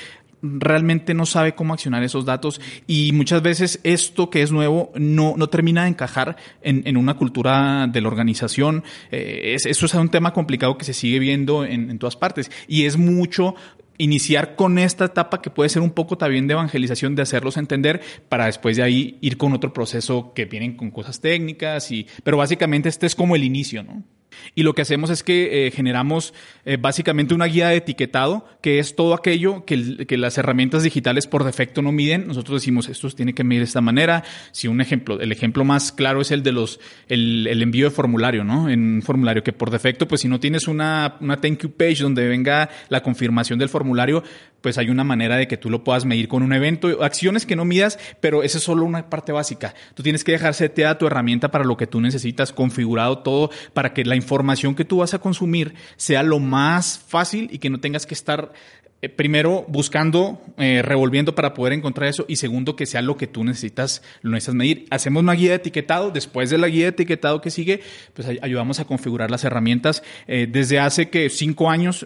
realmente 0.44 1.14
no 1.14 1.26
sabe 1.26 1.56
cómo 1.56 1.74
accionar 1.74 2.04
esos 2.04 2.26
datos 2.26 2.60
y 2.86 3.14
muchas 3.14 3.42
veces 3.42 3.80
esto 3.84 4.30
que 4.30 4.42
es 4.42 4.52
nuevo 4.52 4.92
no, 4.96 5.36
no 5.38 5.48
termina 5.48 5.84
de 5.84 5.90
encajar 5.90 6.36
en, 6.62 6.84
en 6.86 6.98
una 6.98 7.16
cultura 7.16 7.88
de 7.88 8.02
la 8.02 8.10
organización. 8.10 8.84
Eh, 9.10 9.56
eso 9.56 9.86
es 9.86 9.94
un 9.94 10.10
tema 10.10 10.34
complicado 10.34 10.78
que 10.78 10.84
se 10.84 10.94
sigue 10.94 11.20
viendo 11.20 11.64
en, 11.64 11.90
en 11.90 11.98
todas 11.98 12.18
partes 12.18 12.52
y 12.68 12.84
es 12.86 12.98
mucho 12.98 13.56
iniciar 14.04 14.56
con 14.56 14.78
esta 14.78 15.06
etapa 15.06 15.42
que 15.42 15.50
puede 15.50 15.70
ser 15.70 15.82
un 15.82 15.92
poco 15.92 16.18
también 16.18 16.48
de 16.48 16.54
evangelización, 16.54 17.16
de 17.16 17.22
hacerlos 17.22 17.58
entender, 17.58 18.02
para 18.30 18.46
después 18.48 18.78
de 18.78 18.84
ahí 18.84 19.18
ir 19.22 19.38
con 19.38 19.54
otro 19.54 19.74
proceso 19.74 20.34
que 20.34 20.46
vienen 20.46 20.76
con 20.76 20.92
cosas 20.92 21.22
técnicas, 21.22 21.92
y, 21.92 22.08
pero 22.24 22.38
básicamente 22.38 22.90
este 22.90 23.06
es 23.06 23.16
como 23.16 23.36
el 23.36 23.44
inicio, 23.44 23.84
¿no? 23.84 24.04
Y 24.56 24.64
lo 24.64 24.74
que 24.74 24.82
hacemos 24.82 25.10
es 25.10 25.24
que 25.24 25.68
eh, 25.68 25.72
generamos 25.72 26.34
eh, 26.66 26.78
básicamente 26.80 27.34
una 27.34 27.46
guía 27.46 27.70
de 27.70 27.78
etiquetado, 27.78 28.46
que 28.62 28.80
es 28.80 28.96
todo 28.96 29.14
aquello 29.14 29.66
que, 29.66 30.06
que, 30.06 30.18
las 30.18 30.38
herramientas 30.38 30.84
digitales 30.84 31.28
por 31.28 31.44
defecto 31.44 31.82
no 31.82 31.92
miden. 31.92 32.28
Nosotros 32.28 32.62
decimos, 32.62 32.90
esto 32.90 33.10
tiene 33.10 33.34
que 33.34 33.44
medir 33.44 33.62
de 33.62 33.66
esta 33.66 33.82
manera. 33.82 34.24
Si 34.52 34.68
un 34.68 34.82
ejemplo, 34.82 35.20
el 35.20 35.32
ejemplo 35.32 35.66
más 35.66 35.92
claro 35.92 36.22
es 36.22 36.32
el 36.32 36.44
de 36.44 36.52
los, 36.52 36.80
el, 37.08 37.48
el 37.48 37.62
envío 37.62 37.86
de 37.86 37.92
formulario, 37.92 38.44
¿no? 38.44 38.70
En 38.70 38.96
un 38.96 39.02
formulario 39.02 39.44
que 39.44 39.54
por 39.54 39.72
defecto, 39.72 40.08
pues 40.08 40.22
si 40.22 40.28
no 40.28 40.40
tienes 40.40 40.68
una, 40.68 41.18
una 41.20 41.38
thank 41.38 41.64
you 41.64 41.72
page 41.72 41.98
donde 42.02 42.28
venga 42.28 42.70
la 42.90 43.02
confirmación 43.02 43.60
del 43.60 43.70
formulario, 43.70 44.24
pues 44.64 44.78
hay 44.78 44.90
una 44.90 45.04
manera 45.04 45.36
de 45.36 45.48
que 45.48 45.58
tú 45.58 45.70
lo 45.70 45.84
puedas 45.84 46.06
medir 46.06 46.30
con 46.30 46.42
un 46.42 46.54
evento, 46.54 47.04
acciones 47.04 47.46
que 47.46 47.58
no 47.58 47.66
midas, 47.66 48.00
pero 48.22 48.44
esa 48.44 48.58
es 48.58 48.64
solo 48.64 48.86
una 48.86 49.10
parte 49.10 49.34
básica. 49.34 49.76
Tú 49.94 50.04
tienes 50.04 50.24
que 50.24 50.32
dejar 50.32 50.54
seteada 50.54 50.98
tu 50.98 51.06
herramienta 51.06 51.52
para 51.52 51.66
lo 51.66 51.76
que 51.76 51.86
tú 51.86 52.00
necesitas, 52.00 52.54
configurado 52.54 53.20
todo 53.20 53.52
para 53.74 53.94
que 53.94 54.06
la 54.06 54.16
información 54.16 54.74
que 54.74 54.86
tú 54.86 54.98
vas 55.00 55.14
a 55.14 55.20
consumir 55.20 55.76
sea 55.98 56.24
lo 56.24 56.40
más 56.40 56.98
fácil 56.98 57.50
y 57.52 57.60
que 57.60 57.70
no 57.70 57.82
tengas 57.82 58.06
que 58.06 58.14
estar 58.14 58.54
eh, 59.04 59.10
primero 59.10 59.66
buscando, 59.68 60.42
eh, 60.58 60.82
revolviendo 60.82 61.36
para 61.36 61.54
poder 61.54 61.74
encontrar 61.74 62.08
eso 62.08 62.24
y 62.30 62.38
segundo 62.38 62.78
que 62.78 62.86
sea 62.86 63.02
lo 63.02 63.18
que 63.18 63.28
tú 63.28 63.44
necesitas, 63.44 64.02
lo 64.22 64.32
necesitas 64.32 64.56
medir. 64.56 64.86
Hacemos 64.92 65.24
una 65.24 65.34
guía 65.34 65.50
de 65.50 65.56
etiquetado, 65.58 66.10
después 66.10 66.50
de 66.50 66.58
la 66.58 66.70
guía 66.70 66.84
de 66.84 66.92
etiquetado 66.92 67.42
que 67.42 67.52
sigue, 67.52 67.82
pues 68.14 68.30
ayudamos 68.42 68.80
a 68.80 68.86
configurar 68.86 69.30
las 69.30 69.44
herramientas. 69.44 70.04
Eh, 70.26 70.48
desde 70.50 70.80
hace 70.80 71.10
que 71.10 71.30
cinco 71.30 71.70
años 71.70 72.06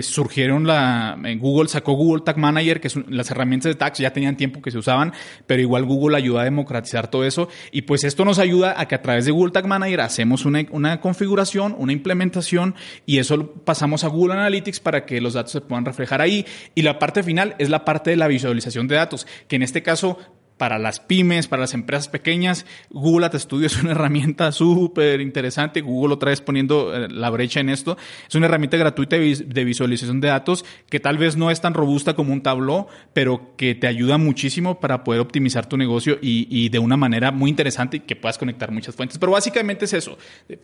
surgieron 0.00 0.66
la, 0.66 1.18
Google 1.38 1.68
sacó 1.68 1.92
Google 1.92 2.22
Tag 2.24 2.38
Manager, 2.38 2.80
que 2.80 2.88
son 2.88 3.04
las 3.10 3.30
herramientas 3.30 3.70
de 3.70 3.74
tags 3.74 3.98
ya 3.98 4.14
tenían 4.14 4.38
tiempo 4.38 4.62
que 4.62 4.70
se 4.70 4.78
usaban, 4.78 5.12
pero 5.46 5.60
igual 5.60 5.84
Google 5.84 6.16
ayuda 6.16 6.40
a 6.40 6.44
democratizar 6.44 7.08
todo 7.08 7.26
eso 7.26 7.50
y 7.72 7.82
pues 7.82 8.04
esto 8.04 8.24
nos 8.24 8.38
ayuda 8.38 8.80
a 8.80 8.88
que 8.88 8.94
a 8.94 9.02
través 9.02 9.26
de 9.26 9.32
Google 9.32 9.52
Tag 9.52 9.66
Manager 9.66 10.00
hacemos 10.00 10.46
una, 10.46 10.64
una 10.70 10.98
configuración, 11.02 11.74
una 11.76 11.92
implementación 11.92 12.74
y 13.04 13.18
eso 13.18 13.52
pasamos 13.64 14.02
a 14.04 14.08
Google 14.08 14.32
Analytics 14.32 14.80
para 14.80 15.04
que 15.04 15.20
los 15.20 15.34
datos 15.34 15.52
se 15.52 15.60
puedan 15.60 15.84
reflejar 15.84 16.21
ahí. 16.22 16.46
Y 16.74 16.82
la 16.82 16.98
parte 16.98 17.22
final 17.22 17.54
es 17.58 17.68
la 17.68 17.84
parte 17.84 18.10
de 18.10 18.16
la 18.16 18.28
visualización 18.28 18.88
de 18.88 18.96
datos, 18.96 19.26
que 19.48 19.56
en 19.56 19.62
este 19.62 19.82
caso 19.82 20.18
para 20.56 20.78
las 20.78 21.00
pymes, 21.00 21.48
para 21.48 21.62
las 21.62 21.74
empresas 21.74 22.08
pequeñas. 22.08 22.66
Google 22.90 23.26
Ad 23.26 23.38
Studio 23.38 23.66
es 23.66 23.80
una 23.82 23.90
herramienta 23.92 24.52
súper 24.52 25.20
interesante. 25.20 25.80
Google 25.80 26.14
otra 26.14 26.30
vez 26.30 26.40
poniendo 26.40 26.94
eh, 26.94 27.08
la 27.08 27.30
brecha 27.30 27.60
en 27.60 27.68
esto. 27.68 27.96
Es 28.28 28.34
una 28.34 28.46
herramienta 28.46 28.76
gratuita 28.76 29.16
de 29.16 29.64
visualización 29.64 30.20
de 30.20 30.28
datos 30.28 30.64
que 30.88 31.00
tal 31.00 31.18
vez 31.18 31.36
no 31.36 31.50
es 31.50 31.60
tan 31.60 31.74
robusta 31.74 32.14
como 32.14 32.32
un 32.32 32.42
Tableau, 32.42 32.86
pero 33.12 33.54
que 33.56 33.74
te 33.74 33.86
ayuda 33.86 34.18
muchísimo 34.18 34.80
para 34.80 35.04
poder 35.04 35.20
optimizar 35.20 35.66
tu 35.66 35.76
negocio 35.76 36.18
y, 36.20 36.68
de 36.68 36.78
una 36.78 36.96
manera 36.96 37.30
muy 37.30 37.50
interesante 37.50 37.98
y 37.98 38.00
que 38.00 38.16
puedas 38.16 38.38
conectar 38.38 38.70
muchas 38.70 38.94
fuentes. 38.94 39.18
Pero 39.18 39.32
básicamente 39.32 39.84
es 39.84 39.92
eso. 39.92 40.18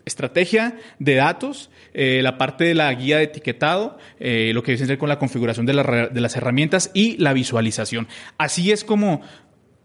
Estrategia 0.04 0.78
de 0.99 1.14
datos, 1.16 1.71
eh, 1.92 2.21
la 2.23 2.38
parte 2.38 2.64
de 2.64 2.75
la 2.75 2.92
guía 2.95 3.18
de 3.18 3.25
etiquetado, 3.25 3.99
eh, 4.21 4.52
lo 4.54 4.62
que 4.62 4.76
ver 4.76 4.99
con 4.99 5.09
la 5.09 5.18
configuración 5.18 5.66
de 5.66 5.75
las 5.75 6.37
herramientas 6.37 6.90
y 6.95 7.16
la 7.18 7.33
visualización. 7.33 8.09
Así 8.38 8.73
es 8.73 8.85
como 8.85 9.23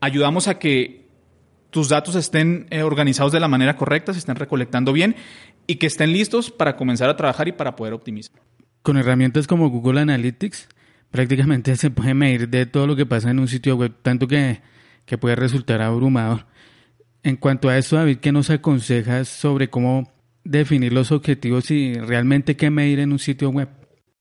ayudamos 0.03 0.49
a 0.49 0.59
que 0.59 1.07
tus 1.69 1.89
datos 1.89 2.15
estén 2.15 2.67
eh, 2.69 2.83
organizados 2.83 3.31
de 3.31 3.39
la 3.39 3.47
manera 3.47 3.77
correcta, 3.77 4.11
se 4.11 4.19
estén 4.19 4.35
recolectando 4.35 4.91
bien 4.91 5.15
y 5.65 5.75
que 5.75 5.87
estén 5.87 6.11
listos 6.11 6.51
para 6.51 6.75
comenzar 6.75 7.09
a 7.09 7.15
trabajar 7.15 7.47
y 7.47 7.53
para 7.53 7.75
poder 7.75 7.93
optimizar. 7.93 8.35
Con 8.81 8.97
herramientas 8.97 9.47
como 9.47 9.69
Google 9.69 10.01
Analytics, 10.01 10.67
prácticamente 11.09 11.75
se 11.77 11.89
puede 11.89 12.13
medir 12.13 12.49
de 12.49 12.65
todo 12.65 12.85
lo 12.85 12.95
que 12.97 13.05
pasa 13.05 13.31
en 13.31 13.39
un 13.39 13.47
sitio 13.47 13.77
web, 13.77 13.93
tanto 14.01 14.27
que, 14.27 14.61
que 15.05 15.17
puede 15.17 15.35
resultar 15.35 15.81
abrumador. 15.81 16.45
En 17.23 17.37
cuanto 17.37 17.69
a 17.69 17.77
eso, 17.77 17.95
David, 17.95 18.17
¿qué 18.17 18.33
nos 18.33 18.49
aconsejas 18.49 19.29
sobre 19.29 19.69
cómo 19.69 20.11
definir 20.43 20.91
los 20.91 21.13
objetivos 21.13 21.71
y 21.71 21.93
realmente 21.93 22.57
qué 22.57 22.69
medir 22.69 22.99
en 22.99 23.13
un 23.13 23.19
sitio 23.19 23.49
web? 23.49 23.69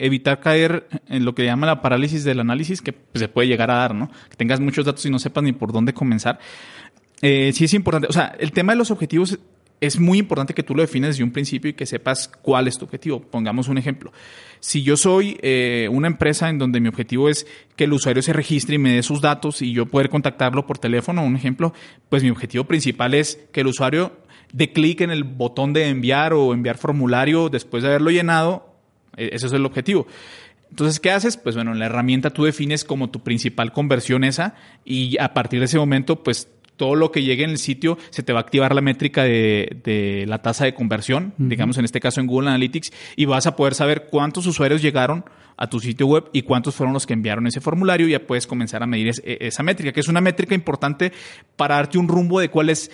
Evitar 0.02 0.40
caer 0.40 0.88
en 1.09 1.25
lo 1.25 1.35
que 1.35 1.44
llama 1.44 1.64
la 1.64 1.80
parálisis 1.80 2.25
del 2.25 2.40
análisis 2.40 2.82
que 2.82 2.92
se 3.14 3.28
puede 3.28 3.47
llegar 3.47 3.71
a 3.71 3.76
dar, 3.76 3.94
¿no? 3.94 4.11
Que 4.28 4.37
tengas 4.37 4.59
muchos 4.59 4.85
datos 4.85 5.06
y 5.06 5.11
no 5.11 5.21
sepas 5.21 5.44
ni 5.44 5.52
por 5.52 5.73
dónde 5.73 5.94
comenzar. 5.94 6.40
Eh, 7.21 7.52
sí 7.54 7.64
es 7.64 7.75
importante, 7.75 8.09
o 8.09 8.12
sea, 8.12 8.35
el 8.40 8.50
tema 8.50 8.73
de 8.73 8.78
los 8.78 8.90
objetivos 8.90 9.38
es 9.80 10.00
muy 10.00 10.18
importante 10.18 10.54
que 10.54 10.64
tú 10.64 10.75
lo 10.75 10.82
defines 10.82 11.11
desde 11.11 11.23
un 11.23 11.30
principio 11.30 11.71
y 11.71 11.75
que 11.75 11.87
sepas 11.87 12.28
cuál 12.28 12.66
es 12.66 12.78
tu 12.78 12.85
objetivo. 12.85 13.21
Pongamos 13.21 13.68
un 13.68 13.78
ejemplo. 13.78 14.12
Si 14.59 14.82
yo 14.82 14.97
soy 14.97 15.38
eh, 15.40 15.88
una 15.90 16.09
empresa 16.09 16.49
en 16.49 16.59
donde 16.59 16.80
mi 16.80 16.88
objetivo 16.88 17.28
es 17.28 17.47
que 17.76 17.85
el 17.85 17.92
usuario 17.92 18.23
se 18.23 18.32
registre 18.32 18.76
y 18.76 18.78
me 18.78 18.94
dé 18.94 19.02
sus 19.04 19.21
datos 19.21 19.62
y 19.62 19.73
yo 19.73 19.87
poder 19.87 20.09
contactarlo 20.09 20.66
por 20.66 20.78
teléfono, 20.78 21.25
un 21.25 21.37
ejemplo, 21.37 21.75
pues 22.09 22.25
mi 22.25 22.30
objetivo 22.30 22.64
principal 22.64 23.14
es 23.14 23.40
que 23.52 23.61
el 23.61 23.68
usuario 23.68 24.12
dé 24.52 24.73
clic 24.73 25.00
en 25.00 25.11
el 25.11 25.23
botón 25.25 25.73
de 25.73 25.88
enviar 25.88 26.32
o 26.32 26.54
enviar 26.54 26.76
formulario 26.76 27.49
después 27.49 27.82
de 27.82 27.88
haberlo 27.88 28.11
llenado 28.11 28.72
ese 29.16 29.47
es 29.47 29.52
el 29.52 29.64
objetivo. 29.64 30.07
Entonces, 30.71 31.00
¿qué 31.00 31.11
haces? 31.11 31.37
Pues 31.37 31.54
bueno, 31.54 31.73
en 31.73 31.78
la 31.78 31.87
herramienta 31.87 32.31
tú 32.31 32.45
defines 32.45 32.85
como 32.85 33.11
tu 33.11 33.23
principal 33.23 33.73
conversión 33.73 34.25
esa 34.25 34.54
y 34.87 35.19
a 35.21 35.35
partir 35.35 35.59
de 35.59 35.66
ese 35.66 35.78
momento, 35.78 36.23
pues 36.23 36.49
todo 36.76 36.95
lo 36.95 37.12
que 37.12 37.23
llegue 37.23 37.45
en 37.45 37.50
el 37.50 37.59
sitio 37.59 37.99
se 38.11 38.23
te 38.23 38.33
va 38.33 38.40
a 38.40 38.42
activar 38.42 38.75
la 38.75 38.81
métrica 38.81 39.23
de, 39.23 40.25
la 40.26 40.40
tasa 40.40 40.64
de 40.64 40.75
conversión, 40.75 41.35
digamos 41.38 41.78
en 41.78 41.85
este 41.85 42.00
caso 42.00 42.21
en 42.21 42.26
Google 42.26 42.49
Analytics, 42.49 42.90
y 43.16 43.26
vas 43.26 43.47
a 43.47 43.54
poder 43.54 43.75
saber 43.75 44.09
cuántos 44.11 44.47
usuarios 44.47 44.83
llegaron 44.83 45.25
a 45.57 45.69
tu 45.69 45.78
sitio 45.78 46.07
web 46.07 46.31
y 46.33 46.42
cuántos 46.42 46.75
fueron 46.75 46.95
los 46.95 47.07
que 47.07 47.12
enviaron 47.12 47.47
ese 47.47 47.61
formulario 47.61 48.09
y 48.09 48.12
ya 48.12 48.26
puedes 48.26 48.47
comenzar 48.47 48.83
a 48.83 48.87
medir 48.87 49.12
e-, 49.23 49.38
esa 49.42 49.62
métrica, 49.62 49.92
que 49.92 50.00
es 50.00 50.09
una 50.09 50.21
métrica 50.21 50.54
importante 50.54 51.12
para 51.57 51.76
darte 51.76 51.99
un 51.99 52.09
rumbo 52.09 52.40
de 52.40 52.49
cuál 52.49 52.71
es 52.71 52.90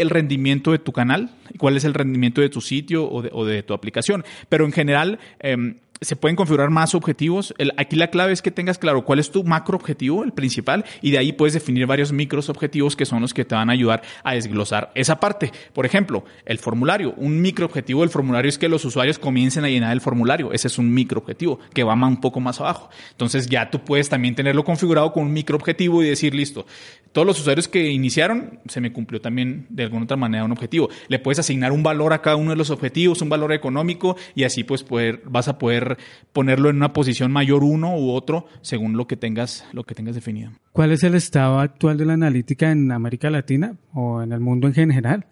el 0.00 0.10
rendimiento 0.10 0.72
de 0.72 0.78
tu 0.78 0.92
canal, 0.92 1.30
cuál 1.58 1.76
es 1.76 1.84
el 1.84 1.94
rendimiento 1.94 2.40
de 2.40 2.48
tu 2.48 2.60
sitio 2.60 3.08
o 3.10 3.44
de, 3.44 3.62
tu 3.62 3.74
aplicación. 3.74 4.24
Pero 4.48 4.64
en 4.64 4.72
general, 4.72 5.18
em, 5.38 5.76
se 6.00 6.16
pueden 6.16 6.36
configurar 6.36 6.70
más 6.70 6.94
objetivos. 6.94 7.54
aquí 7.76 7.96
la 7.96 8.08
clave 8.08 8.32
es 8.32 8.42
que 8.42 8.50
tengas 8.50 8.78
claro 8.78 9.04
cuál 9.04 9.18
es 9.18 9.30
tu 9.30 9.44
macro 9.44 9.76
objetivo, 9.76 10.24
el 10.24 10.32
principal, 10.32 10.84
y 11.02 11.10
de 11.10 11.18
ahí 11.18 11.32
puedes 11.32 11.54
definir 11.54 11.86
varios 11.86 12.12
micros 12.12 12.48
objetivos 12.48 12.96
que 12.96 13.04
son 13.06 13.20
los 13.20 13.34
que 13.34 13.44
te 13.44 13.54
van 13.54 13.68
a 13.68 13.74
ayudar 13.74 14.02
a 14.24 14.34
desglosar 14.34 14.90
esa 14.94 15.20
parte. 15.20 15.52
Por 15.72 15.84
ejemplo, 15.84 16.24
el 16.46 16.58
formulario. 16.58 17.14
Un 17.16 17.40
micro 17.40 17.66
objetivo 17.66 18.00
del 18.00 18.10
formulario 18.10 18.48
es 18.48 18.58
que 18.58 18.68
los 18.68 18.84
usuarios 18.84 19.18
comiencen 19.18 19.64
a 19.64 19.68
llenar 19.68 19.92
el 19.92 20.00
formulario. 20.00 20.52
Ese 20.52 20.68
es 20.68 20.78
un 20.78 20.92
micro 20.92 21.20
objetivo 21.20 21.58
que 21.74 21.84
va 21.84 21.94
un 21.94 22.20
poco 22.20 22.40
más 22.40 22.60
abajo. 22.60 22.88
Entonces 23.10 23.46
ya 23.46 23.70
tú 23.70 23.80
puedes 23.84 24.08
también 24.08 24.34
tenerlo 24.34 24.64
configurado 24.64 25.12
con 25.12 25.24
un 25.24 25.32
micro 25.32 25.56
objetivo 25.56 26.02
y 26.02 26.08
decir, 26.08 26.34
listo, 26.34 26.66
todos 27.12 27.26
los 27.26 27.40
usuarios 27.40 27.68
que 27.68 27.90
iniciaron, 27.90 28.60
se 28.68 28.80
me 28.80 28.92
cumplió 28.92 29.20
también 29.20 29.66
de 29.68 29.82
alguna 29.82 30.04
otra 30.04 30.16
manera 30.16 30.44
un 30.44 30.52
objetivo. 30.52 30.88
Le 31.08 31.18
puedes 31.18 31.40
asignar 31.40 31.72
un 31.72 31.82
valor 31.82 32.12
a 32.12 32.22
cada 32.22 32.36
uno 32.36 32.50
de 32.50 32.56
los 32.56 32.70
objetivos, 32.70 33.20
un 33.20 33.28
valor 33.28 33.52
económico, 33.52 34.16
y 34.34 34.44
así 34.44 34.62
pues 34.62 34.84
poder, 34.84 35.22
vas 35.26 35.48
a 35.48 35.58
poder 35.58 35.89
ponerlo 36.32 36.70
en 36.70 36.76
una 36.76 36.92
posición 36.92 37.32
mayor 37.32 37.64
uno 37.64 37.96
u 37.96 38.10
otro 38.10 38.46
según 38.62 38.96
lo 38.96 39.06
que 39.06 39.16
tengas, 39.16 39.66
lo 39.72 39.84
que 39.84 39.94
tengas 39.94 40.14
definido. 40.14 40.50
¿Cuál 40.72 40.92
es 40.92 41.02
el 41.02 41.14
estado 41.14 41.58
actual 41.58 41.98
de 41.98 42.06
la 42.06 42.14
analítica 42.14 42.70
en 42.70 42.92
América 42.92 43.30
Latina 43.30 43.76
o 43.92 44.22
en 44.22 44.32
el 44.32 44.40
mundo 44.40 44.66
en 44.66 44.74
general? 44.74 45.26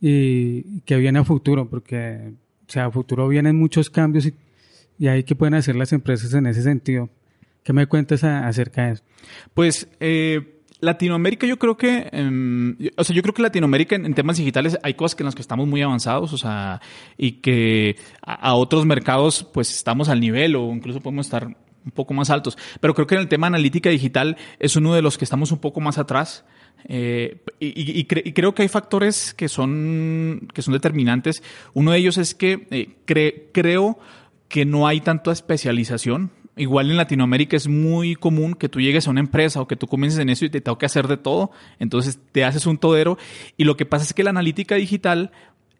¿Y 0.00 0.80
qué 0.82 0.96
viene 0.96 1.18
a 1.18 1.24
futuro? 1.24 1.68
Porque, 1.68 2.32
o 2.68 2.70
sea, 2.70 2.86
a 2.86 2.90
futuro 2.90 3.26
vienen 3.28 3.56
muchos 3.56 3.90
cambios 3.90 4.26
y, 4.26 4.34
y 4.98 5.08
ahí 5.08 5.24
qué 5.24 5.34
pueden 5.34 5.54
hacer 5.54 5.76
las 5.76 5.92
empresas 5.92 6.32
en 6.34 6.46
ese 6.46 6.62
sentido. 6.62 7.08
¿Qué 7.62 7.72
me 7.72 7.86
cuentas 7.86 8.24
acerca 8.24 8.86
de 8.86 8.92
eso? 8.92 9.02
Pues, 9.52 9.88
eh, 10.00 10.57
Latinoamérica 10.80 11.46
yo 11.46 11.58
creo 11.58 11.76
que, 11.76 12.08
em, 12.12 12.76
o 12.96 13.04
sea, 13.04 13.14
yo 13.14 13.22
creo 13.22 13.34
que 13.34 13.42
Latinoamérica 13.42 13.96
en, 13.96 14.14
temas 14.14 14.36
digitales 14.36 14.78
hay 14.82 14.94
cosas 14.94 15.16
que 15.16 15.22
en 15.22 15.26
las 15.26 15.34
que 15.34 15.42
estamos 15.42 15.66
muy 15.66 15.82
avanzados, 15.82 16.32
o 16.32 16.38
sea, 16.38 16.80
y 17.16 17.32
que 17.32 17.96
a, 18.22 18.54
otros 18.54 18.86
mercados 18.86 19.44
pues 19.52 19.74
estamos 19.74 20.08
al 20.08 20.20
nivel 20.20 20.54
o 20.54 20.72
incluso 20.72 21.00
podemos 21.00 21.26
estar 21.26 21.46
un 21.46 21.92
poco 21.92 22.14
más 22.14 22.30
altos. 22.30 22.56
Pero 22.80 22.94
creo 22.94 23.06
que 23.06 23.16
en 23.16 23.22
el 23.22 23.28
tema 23.28 23.48
analítica 23.48 23.90
digital 23.90 24.36
es 24.58 24.76
uno 24.76 24.94
de 24.94 25.02
los 25.02 25.18
que 25.18 25.24
estamos 25.24 25.50
un 25.50 25.58
poco 25.58 25.80
más 25.80 25.98
atrás. 25.98 26.44
Eh, 26.84 27.42
y, 27.58 28.04
creo 28.04 28.54
que 28.54 28.62
hay 28.62 28.68
factores 28.68 29.34
que 29.34 29.48
son, 29.48 30.48
que 30.54 30.62
son 30.62 30.74
determinantes. 30.74 31.42
Uno 31.74 31.90
de 31.90 31.98
ellos 31.98 32.18
es 32.18 32.36
que 32.36 32.68
eh, 32.70 32.96
creo 33.52 33.98
que 34.48 34.64
no 34.64 34.86
hay 34.86 35.00
tanta 35.00 35.32
especialización 35.32 36.30
Igual 36.58 36.90
en 36.90 36.96
Latinoamérica 36.96 37.56
es 37.56 37.68
muy 37.68 38.14
común 38.14 38.54
que 38.54 38.68
tú 38.68 38.80
llegues 38.80 39.06
a 39.06 39.10
una 39.10 39.20
empresa 39.20 39.60
o 39.60 39.68
que 39.68 39.76
tú 39.76 39.86
comiences 39.86 40.20
en 40.20 40.28
eso 40.28 40.44
y 40.44 40.50
te 40.50 40.60
tengo 40.60 40.76
que 40.76 40.86
hacer 40.86 41.08
de 41.08 41.16
todo. 41.16 41.50
Entonces 41.78 42.18
te 42.32 42.44
haces 42.44 42.66
un 42.66 42.78
todero. 42.78 43.16
Y 43.56 43.64
lo 43.64 43.76
que 43.76 43.86
pasa 43.86 44.04
es 44.04 44.12
que 44.12 44.24
la 44.24 44.30
analítica 44.30 44.74
digital 44.74 45.30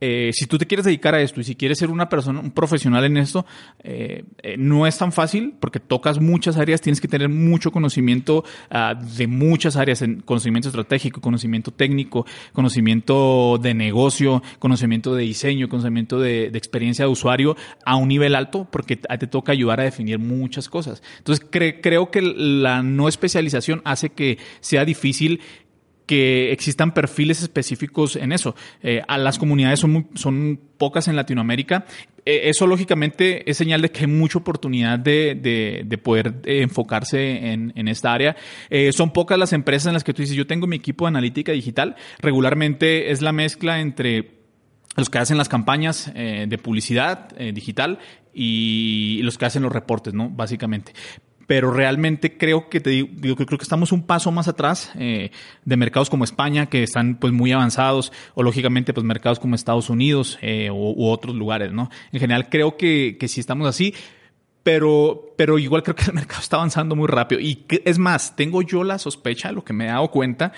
eh, 0.00 0.30
si 0.32 0.46
tú 0.46 0.58
te 0.58 0.66
quieres 0.66 0.84
dedicar 0.84 1.14
a 1.14 1.20
esto 1.20 1.40
y 1.40 1.44
si 1.44 1.56
quieres 1.56 1.78
ser 1.78 1.90
una 1.90 2.08
persona, 2.08 2.40
un 2.40 2.52
profesional 2.52 3.04
en 3.04 3.16
esto, 3.16 3.44
eh, 3.82 4.24
eh, 4.42 4.56
no 4.56 4.86
es 4.86 4.96
tan 4.96 5.10
fácil 5.10 5.54
porque 5.58 5.80
tocas 5.80 6.20
muchas 6.20 6.56
áreas, 6.56 6.80
tienes 6.80 7.00
que 7.00 7.08
tener 7.08 7.28
mucho 7.28 7.72
conocimiento 7.72 8.44
ah, 8.70 8.94
de 8.94 9.26
muchas 9.26 9.76
áreas, 9.76 10.02
en 10.02 10.20
conocimiento 10.20 10.68
estratégico, 10.68 11.20
conocimiento 11.20 11.72
técnico, 11.72 12.26
conocimiento 12.52 13.58
de 13.60 13.74
negocio, 13.74 14.42
conocimiento 14.60 15.14
de 15.14 15.24
diseño, 15.24 15.68
conocimiento 15.68 16.20
de, 16.20 16.46
experiencia 16.58 17.04
de 17.04 17.10
usuario 17.10 17.56
a 17.84 17.96
un 17.96 18.08
nivel 18.08 18.34
alto 18.34 18.66
porque 18.70 18.96
te 18.96 19.26
toca 19.26 19.52
ayudar 19.52 19.80
a 19.80 19.84
definir 19.84 20.18
muchas 20.18 20.68
cosas. 20.68 21.02
Entonces 21.18 21.46
creo 21.50 22.10
que 22.10 22.22
la 22.22 22.82
no 22.82 23.08
especialización 23.08 23.80
hace 23.84 24.10
que 24.10 24.38
sea 24.60 24.84
difícil 24.84 25.40
que 26.08 26.52
existan 26.52 26.94
perfiles 26.94 27.42
específicos 27.42 28.16
en 28.16 28.32
eso. 28.32 28.56
Eh, 28.82 29.02
a 29.06 29.18
las 29.18 29.38
comunidades 29.38 29.78
son, 29.78 30.08
son 30.14 30.58
pocas 30.78 31.06
en 31.06 31.16
Latinoamérica. 31.16 31.84
Eh, 32.24 32.48
eso 32.48 32.66
lógicamente 32.66 33.48
es 33.48 33.58
señal 33.58 33.82
de 33.82 33.90
que 33.90 34.00
hay 34.00 34.06
mucha 34.06 34.38
oportunidad 34.38 34.98
de, 34.98 35.84
de, 35.86 35.98
poder 35.98 36.40
eh, 36.46 36.62
enfocarse 36.62 37.52
en, 37.52 37.74
en, 37.76 37.88
esta 37.88 38.14
área. 38.14 38.36
son 38.92 39.12
pocas 39.12 39.38
las 39.38 39.52
empresas 39.52 39.88
en 39.88 39.92
las 39.92 40.02
que 40.02 40.14
tú 40.14 40.22
dices, 40.22 40.34
yo 40.34 40.46
tengo 40.46 40.66
mi 40.66 40.76
equipo 40.76 41.04
de 41.04 41.08
analítica 41.10 41.52
digital. 41.52 41.94
Regularmente 42.20 43.10
es 43.10 43.20
la 43.20 43.32
mezcla 43.32 43.78
entre 43.80 44.38
los 44.96 45.10
que 45.10 45.18
hacen 45.18 45.36
las 45.36 45.50
campañas 45.50 46.10
de 46.14 46.58
publicidad 46.58 47.28
digital 47.52 47.98
y 48.32 49.20
los 49.22 49.36
que 49.36 49.44
hacen 49.44 49.62
los 49.62 49.72
reportes, 49.72 50.14
¿no? 50.14 50.30
Básicamente 50.30 50.92
pero 51.48 51.70
realmente 51.72 52.36
creo 52.36 52.68
que 52.68 52.78
te 52.78 52.90
digo, 52.90 53.34
que 53.34 53.46
creo 53.46 53.58
que 53.58 53.62
estamos 53.62 53.90
un 53.90 54.02
paso 54.02 54.30
más 54.30 54.48
atrás 54.48 54.92
eh, 54.96 55.30
de 55.64 55.76
mercados 55.78 56.10
como 56.10 56.24
España 56.24 56.66
que 56.66 56.82
están 56.82 57.14
pues 57.14 57.32
muy 57.32 57.52
avanzados 57.52 58.12
o 58.34 58.42
lógicamente 58.42 58.92
pues 58.92 59.02
mercados 59.04 59.40
como 59.40 59.54
Estados 59.54 59.88
Unidos 59.88 60.38
eh, 60.42 60.70
u, 60.70 61.08
otros 61.08 61.34
lugares, 61.34 61.72
¿no? 61.72 61.88
En 62.12 62.20
general 62.20 62.50
creo 62.50 62.76
que, 62.76 63.16
que 63.18 63.28
sí 63.28 63.40
estamos 63.40 63.66
así, 63.66 63.94
pero, 64.62 65.32
pero 65.38 65.58
igual 65.58 65.82
creo 65.82 65.96
que 65.96 66.04
el 66.04 66.12
mercado 66.12 66.42
está 66.42 66.56
avanzando 66.56 66.94
muy 66.94 67.08
rápido 67.08 67.40
y 67.40 67.64
es 67.82 67.98
más, 67.98 68.36
tengo 68.36 68.60
yo 68.60 68.84
la 68.84 68.98
sospecha, 68.98 69.50
lo 69.50 69.64
que 69.64 69.72
me 69.72 69.86
he 69.86 69.88
dado 69.88 70.10
cuenta 70.10 70.52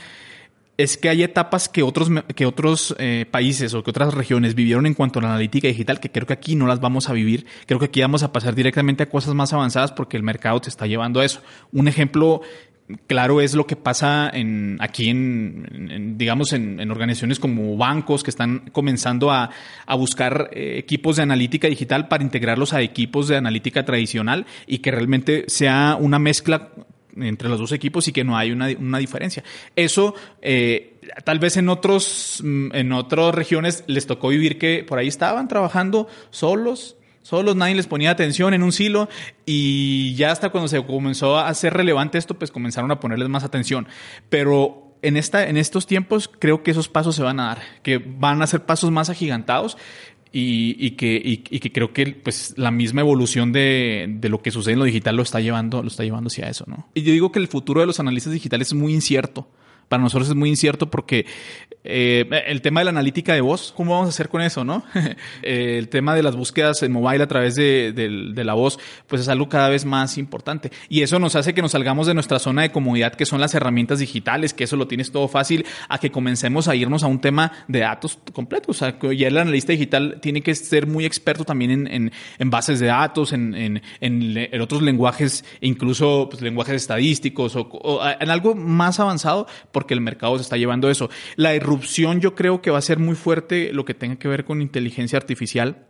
es 0.83 0.97
que 0.97 1.09
hay 1.09 1.23
etapas 1.23 1.69
que 1.69 1.83
otros, 1.83 2.11
que 2.35 2.47
otros 2.47 2.95
eh, 2.99 3.27
países 3.31 3.75
o 3.75 3.83
que 3.83 3.91
otras 3.91 4.15
regiones 4.15 4.55
vivieron 4.55 4.87
en 4.87 4.95
cuanto 4.95 5.19
a 5.19 5.23
la 5.23 5.29
analítica 5.31 5.69
digital 5.69 6.01
que 6.01 6.11
creo 6.11 6.27
que 6.27 6.33
aquí 6.33 6.57
no 6.57 6.67
las 6.67 6.81
vamos 6.81 7.09
a 7.09 7.13
vivir. 7.13 7.47
Creo 7.67 7.79
que 7.79 7.87
aquí 7.87 8.01
vamos 8.01 8.23
a 8.23 8.33
pasar 8.33 8.55
directamente 8.55 9.03
a 9.03 9.09
cosas 9.09 9.35
más 9.35 9.53
avanzadas 9.53 9.93
porque 9.93 10.17
el 10.17 10.23
mercado 10.23 10.61
te 10.61 10.69
está 10.69 10.87
llevando 10.87 11.21
a 11.21 11.25
eso. 11.25 11.43
Un 11.73 11.89
ejemplo 11.89 12.43
claro 13.07 13.41
es 13.41 13.55
lo 13.55 13.67
que 13.67 13.77
pasa 13.77 14.31
en, 14.33 14.77
aquí 14.81 15.09
en, 15.09 16.17
digamos, 16.17 16.53
en, 16.53 16.91
organizaciones 16.91 17.39
como 17.39 17.77
bancos 17.77 18.23
que 18.23 18.31
están 18.31 18.71
comenzando 18.73 19.31
a, 19.31 19.51
buscar 19.97 20.51
eh, 20.53 20.77
equipos 20.79 21.17
de 21.17 21.23
analítica 21.23 21.69
digital 21.69 22.09
para 22.09 22.25
integrarlos 22.25 22.73
a 22.73 22.81
equipos 22.81 23.29
de 23.29 23.37
analítica 23.37 23.85
tradicional 23.85 24.47
y 24.67 24.79
que 24.79 24.91
realmente 24.91 25.45
sea 25.49 25.97
una 26.01 26.19
mezcla 26.19 26.71
entre 27.17 27.49
los 27.49 27.59
dos 27.59 27.73
equipos 27.73 28.09
y 28.09 28.13
que 28.13 28.25
no 28.25 28.37
hay 28.37 28.53
una, 28.53 28.69
una 28.79 28.99
diferencia. 28.99 29.43
Eso 29.77 30.15
eh, 30.43 31.01
tal 31.25 31.39
vez 31.39 31.57
en 31.57 31.69
otros 31.69 32.41
mm, 32.45 32.75
en 32.75 32.93
otras 32.93 33.35
regiones 33.35 33.85
les 33.87 34.07
tocó 34.07 34.29
vivir 34.29 34.59
que 34.59 34.85
por 34.87 34.99
ahí 34.99 35.09
estaban 35.09 35.49
trabajando 35.49 36.09
solos 36.31 36.97
solos, 37.23 37.55
nadie 37.55 37.75
les 37.75 37.87
ponía 37.87 38.11
atención 38.11 38.55
en 38.55 38.63
un 38.63 38.73
silo 38.73 39.09
y 39.47 40.15
ya 40.15 40.33
hasta 40.33 40.51
cuando 40.51 40.69
se 40.69 40.85
comenzó 40.85 41.39
a 41.39 41.49
hacer 41.49 41.75
relevante 41.75 42.19
esto, 42.19 42.35
pues 42.35 42.51
comenzaron 42.51 42.91
a 42.91 42.99
ponerles 42.99 43.29
más 43.29 43.45
atención. 43.45 43.87
Pero 44.29 44.97
en, 45.03 45.17
esta, 45.17 45.47
en 45.47 45.57
estos 45.57 45.87
tiempos 45.87 46.31
creo 46.39 46.63
que 46.63 46.71
esos 46.71 46.89
pasos 46.89 47.15
se 47.17 47.23
van 47.23 47.41
a 47.41 47.47
dar, 47.47 47.59
que 47.83 47.99
van 47.99 48.43
a 48.43 48.47
ser 48.47 48.65
pasos 48.65 48.91
más 48.91 49.11
agigantados 49.11 49.77
y, 50.33 50.93
que, 50.93 51.21
y, 51.25 51.39
que 51.39 51.73
creo 51.73 51.93
que 51.93 52.07
pues 52.07 52.55
la 52.57 52.71
misma 52.71 53.01
evolución 53.01 53.53
de, 53.53 54.07
de, 54.09 54.29
lo 54.29 54.43
que 54.43 54.51
sucede 54.51 54.75
en 54.75 54.79
lo 54.79 54.85
digital 54.85 55.17
lo 55.17 55.23
está 55.23 55.41
llevando, 55.41 55.83
lo 55.83 55.89
está 55.89 56.05
llevando 56.05 56.29
hacia 56.29 56.49
eso, 56.49 56.65
¿no? 56.69 56.89
Y 56.95 57.03
yo 57.03 57.13
digo 57.13 57.33
que 57.33 57.41
el 57.41 57.49
futuro 57.49 57.81
de 57.81 57.87
los 57.87 57.99
analistas 57.99 58.33
digitales 58.33 58.69
es 58.69 58.75
muy 58.75 58.95
incierto 58.95 59.49
para 59.91 60.05
nosotros 60.05 60.29
es 60.29 60.37
muy 60.37 60.49
incierto 60.49 60.89
porque 60.89 61.27
eh, 61.83 62.29
el 62.47 62.63
tema 62.63 62.81
de 62.81 62.85
la 62.85 62.91
analítica 62.91 63.35
de 63.35 63.41
voz, 63.41 63.73
¿cómo 63.77 63.95
vamos 63.95 64.07
a 64.07 64.11
hacer 64.11 64.29
con 64.29 64.41
eso, 64.41 64.65
no? 64.65 64.85
el 65.43 65.89
tema 65.89 66.15
de 66.15 66.23
las 66.23 66.37
búsquedas 66.37 66.83
en 66.85 66.93
mobile 66.93 67.25
a 67.25 67.27
través 67.27 67.57
de, 67.57 67.93
la 68.37 68.55
voz, 68.55 68.79
pues 69.09 69.23
es 69.23 69.29
algo 69.29 69.49
cada 69.49 69.69
vez 69.69 69.85
más 69.85 70.17
importante. 70.17 70.71
Y 70.89 71.03
eso 71.03 71.19
nos 71.19 71.35
hace 71.35 71.55
que 71.55 71.61
nos 71.61 71.73
salgamos 71.73 72.07
de 72.07 72.15
nuestra 72.15 72.39
zona 72.39 72.63
de 72.63 72.71
comodidad, 72.71 73.15
que 73.15 73.27
son 73.27 73.41
las 73.41 73.53
herramientas 73.55 73.99
digitales, 73.99 74.55
que 74.55 74.65
eso 74.65 74.77
lo 74.77 74.87
tienes 74.87 75.11
todo 75.11 75.27
fácil, 75.27 75.67
a 75.89 75.99
que 75.99 76.13
comencemos 76.13 76.69
a 76.69 76.77
irnos 76.77 77.03
a 77.03 77.09
un 77.09 77.21
tema 77.21 77.51
de 77.67 77.81
datos 77.81 78.17
completos. 78.33 78.77
O 78.77 78.79
sea, 78.79 78.97
ya 79.13 79.27
el 79.27 79.39
analista 79.39 79.73
digital 79.73 80.19
tiene 80.23 80.41
que 80.41 80.55
ser 80.55 80.87
muy 80.87 81.05
experto 81.05 81.45
también 81.45 81.89
en, 81.89 82.51
bases 82.51 82.79
de 82.79 82.87
datos, 82.87 83.33
en, 83.33 83.83
en, 84.01 84.61
otros 84.61 84.83
lenguajes, 84.83 85.45
incluso 85.61 86.29
pues, 86.31 86.43
lenguajes 86.43 86.77
estadísticos 86.77 87.57
o 87.57 88.01
en 88.21 88.31
algo 88.31 88.55
más 88.55 89.01
avanzado 89.01 89.49
porque 89.81 89.95
el 89.95 90.03
mercado 90.03 90.37
se 90.37 90.43
está 90.43 90.59
llevando 90.59 90.91
eso. 90.91 91.09
La 91.37 91.55
irrupción 91.55 92.21
yo 92.21 92.35
creo 92.35 92.61
que 92.61 92.71
va 92.71 92.77
a 92.77 92.83
ser 92.83 92.99
muy 92.99 93.17
fuerte 93.17 93.73
lo 93.73 93.87
que 93.87 93.95
tenga 93.95 94.17
que 94.17 94.29
ver 94.29 94.45
con 94.45 94.61
inteligencia 94.61 95.17
artificial 95.17 95.87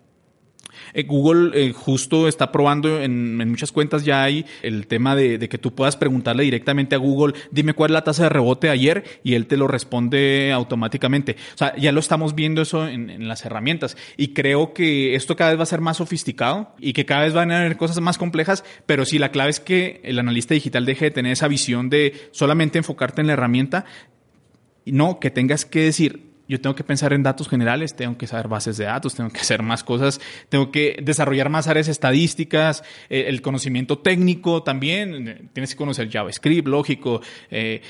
eh, 0.94 1.04
Google 1.04 1.50
eh, 1.54 1.72
justo 1.72 2.28
está 2.28 2.52
probando 2.52 3.00
en, 3.00 3.36
muchas 3.48 3.72
cuentas 3.72 4.04
ya 4.04 4.22
hay 4.22 4.44
el 4.62 4.86
tema 4.86 5.16
de, 5.16 5.38
que 5.48 5.58
tú 5.58 5.74
puedas 5.74 5.96
preguntarle 5.96 6.44
directamente 6.44 6.94
a 6.94 6.98
Google, 6.98 7.34
dime 7.50 7.74
cuál 7.74 7.90
es 7.90 7.94
la 7.94 8.04
tasa 8.04 8.24
de 8.24 8.28
rebote 8.28 8.70
ayer 8.70 9.04
y 9.24 9.34
él 9.34 9.46
te 9.46 9.56
lo 9.56 9.66
responde 9.66 10.52
automáticamente. 10.52 11.36
O 11.54 11.58
sea, 11.58 11.76
ya 11.76 11.92
lo 11.92 12.00
estamos 12.00 12.34
viendo 12.34 12.62
eso 12.62 12.86
en, 12.86 13.10
en 13.10 13.28
las 13.28 13.44
herramientas 13.44 13.96
y 14.16 14.28
creo 14.28 14.72
que 14.72 15.14
esto 15.14 15.36
cada 15.36 15.50
vez 15.50 15.58
va 15.58 15.64
a 15.64 15.66
ser 15.66 15.80
más 15.80 15.98
sofisticado 15.98 16.74
y 16.78 16.92
que 16.92 17.06
cada 17.06 17.22
vez 17.22 17.32
van 17.32 17.50
a 17.50 17.60
haber 17.60 17.76
cosas 17.76 18.00
más 18.00 18.18
complejas, 18.18 18.64
pero 18.86 19.04
sí 19.04 19.18
la 19.18 19.30
clave 19.30 19.50
es 19.50 19.60
que 19.60 20.00
el 20.04 20.18
analista 20.18 20.54
digital 20.54 20.86
deje 20.86 21.06
de 21.06 21.10
tener 21.10 21.32
esa 21.32 21.48
visión 21.48 21.90
de 21.90 22.28
solamente 22.32 22.78
enfocarte 22.78 23.20
en 23.20 23.26
la 23.26 23.34
herramienta, 23.34 23.84
no, 24.86 25.20
que 25.20 25.30
tengas 25.30 25.64
que 25.64 25.80
decir, 25.80 26.29
yo 26.50 26.60
tengo 26.60 26.74
que 26.74 26.82
pensar 26.82 27.12
en 27.12 27.22
datos 27.22 27.48
generales, 27.48 27.94
tengo 27.94 28.18
que 28.18 28.26
saber 28.26 28.48
bases 28.48 28.76
de 28.76 28.84
datos, 28.84 29.14
tengo 29.14 29.30
que 29.30 29.38
hacer 29.38 29.62
más 29.62 29.84
cosas, 29.84 30.20
tengo 30.48 30.72
que 30.72 30.98
desarrollar 31.00 31.48
más 31.48 31.68
áreas 31.68 31.86
estadísticas, 31.86 32.82
eh, 33.08 33.26
el 33.28 33.40
conocimiento 33.40 33.98
técnico 33.98 34.64
también, 34.64 35.28
eh, 35.28 35.42
tienes 35.52 35.70
que 35.70 35.76
conocer 35.76 36.10
JavaScript, 36.10 36.66
lógico, 36.66 37.22
eh, 37.52 37.82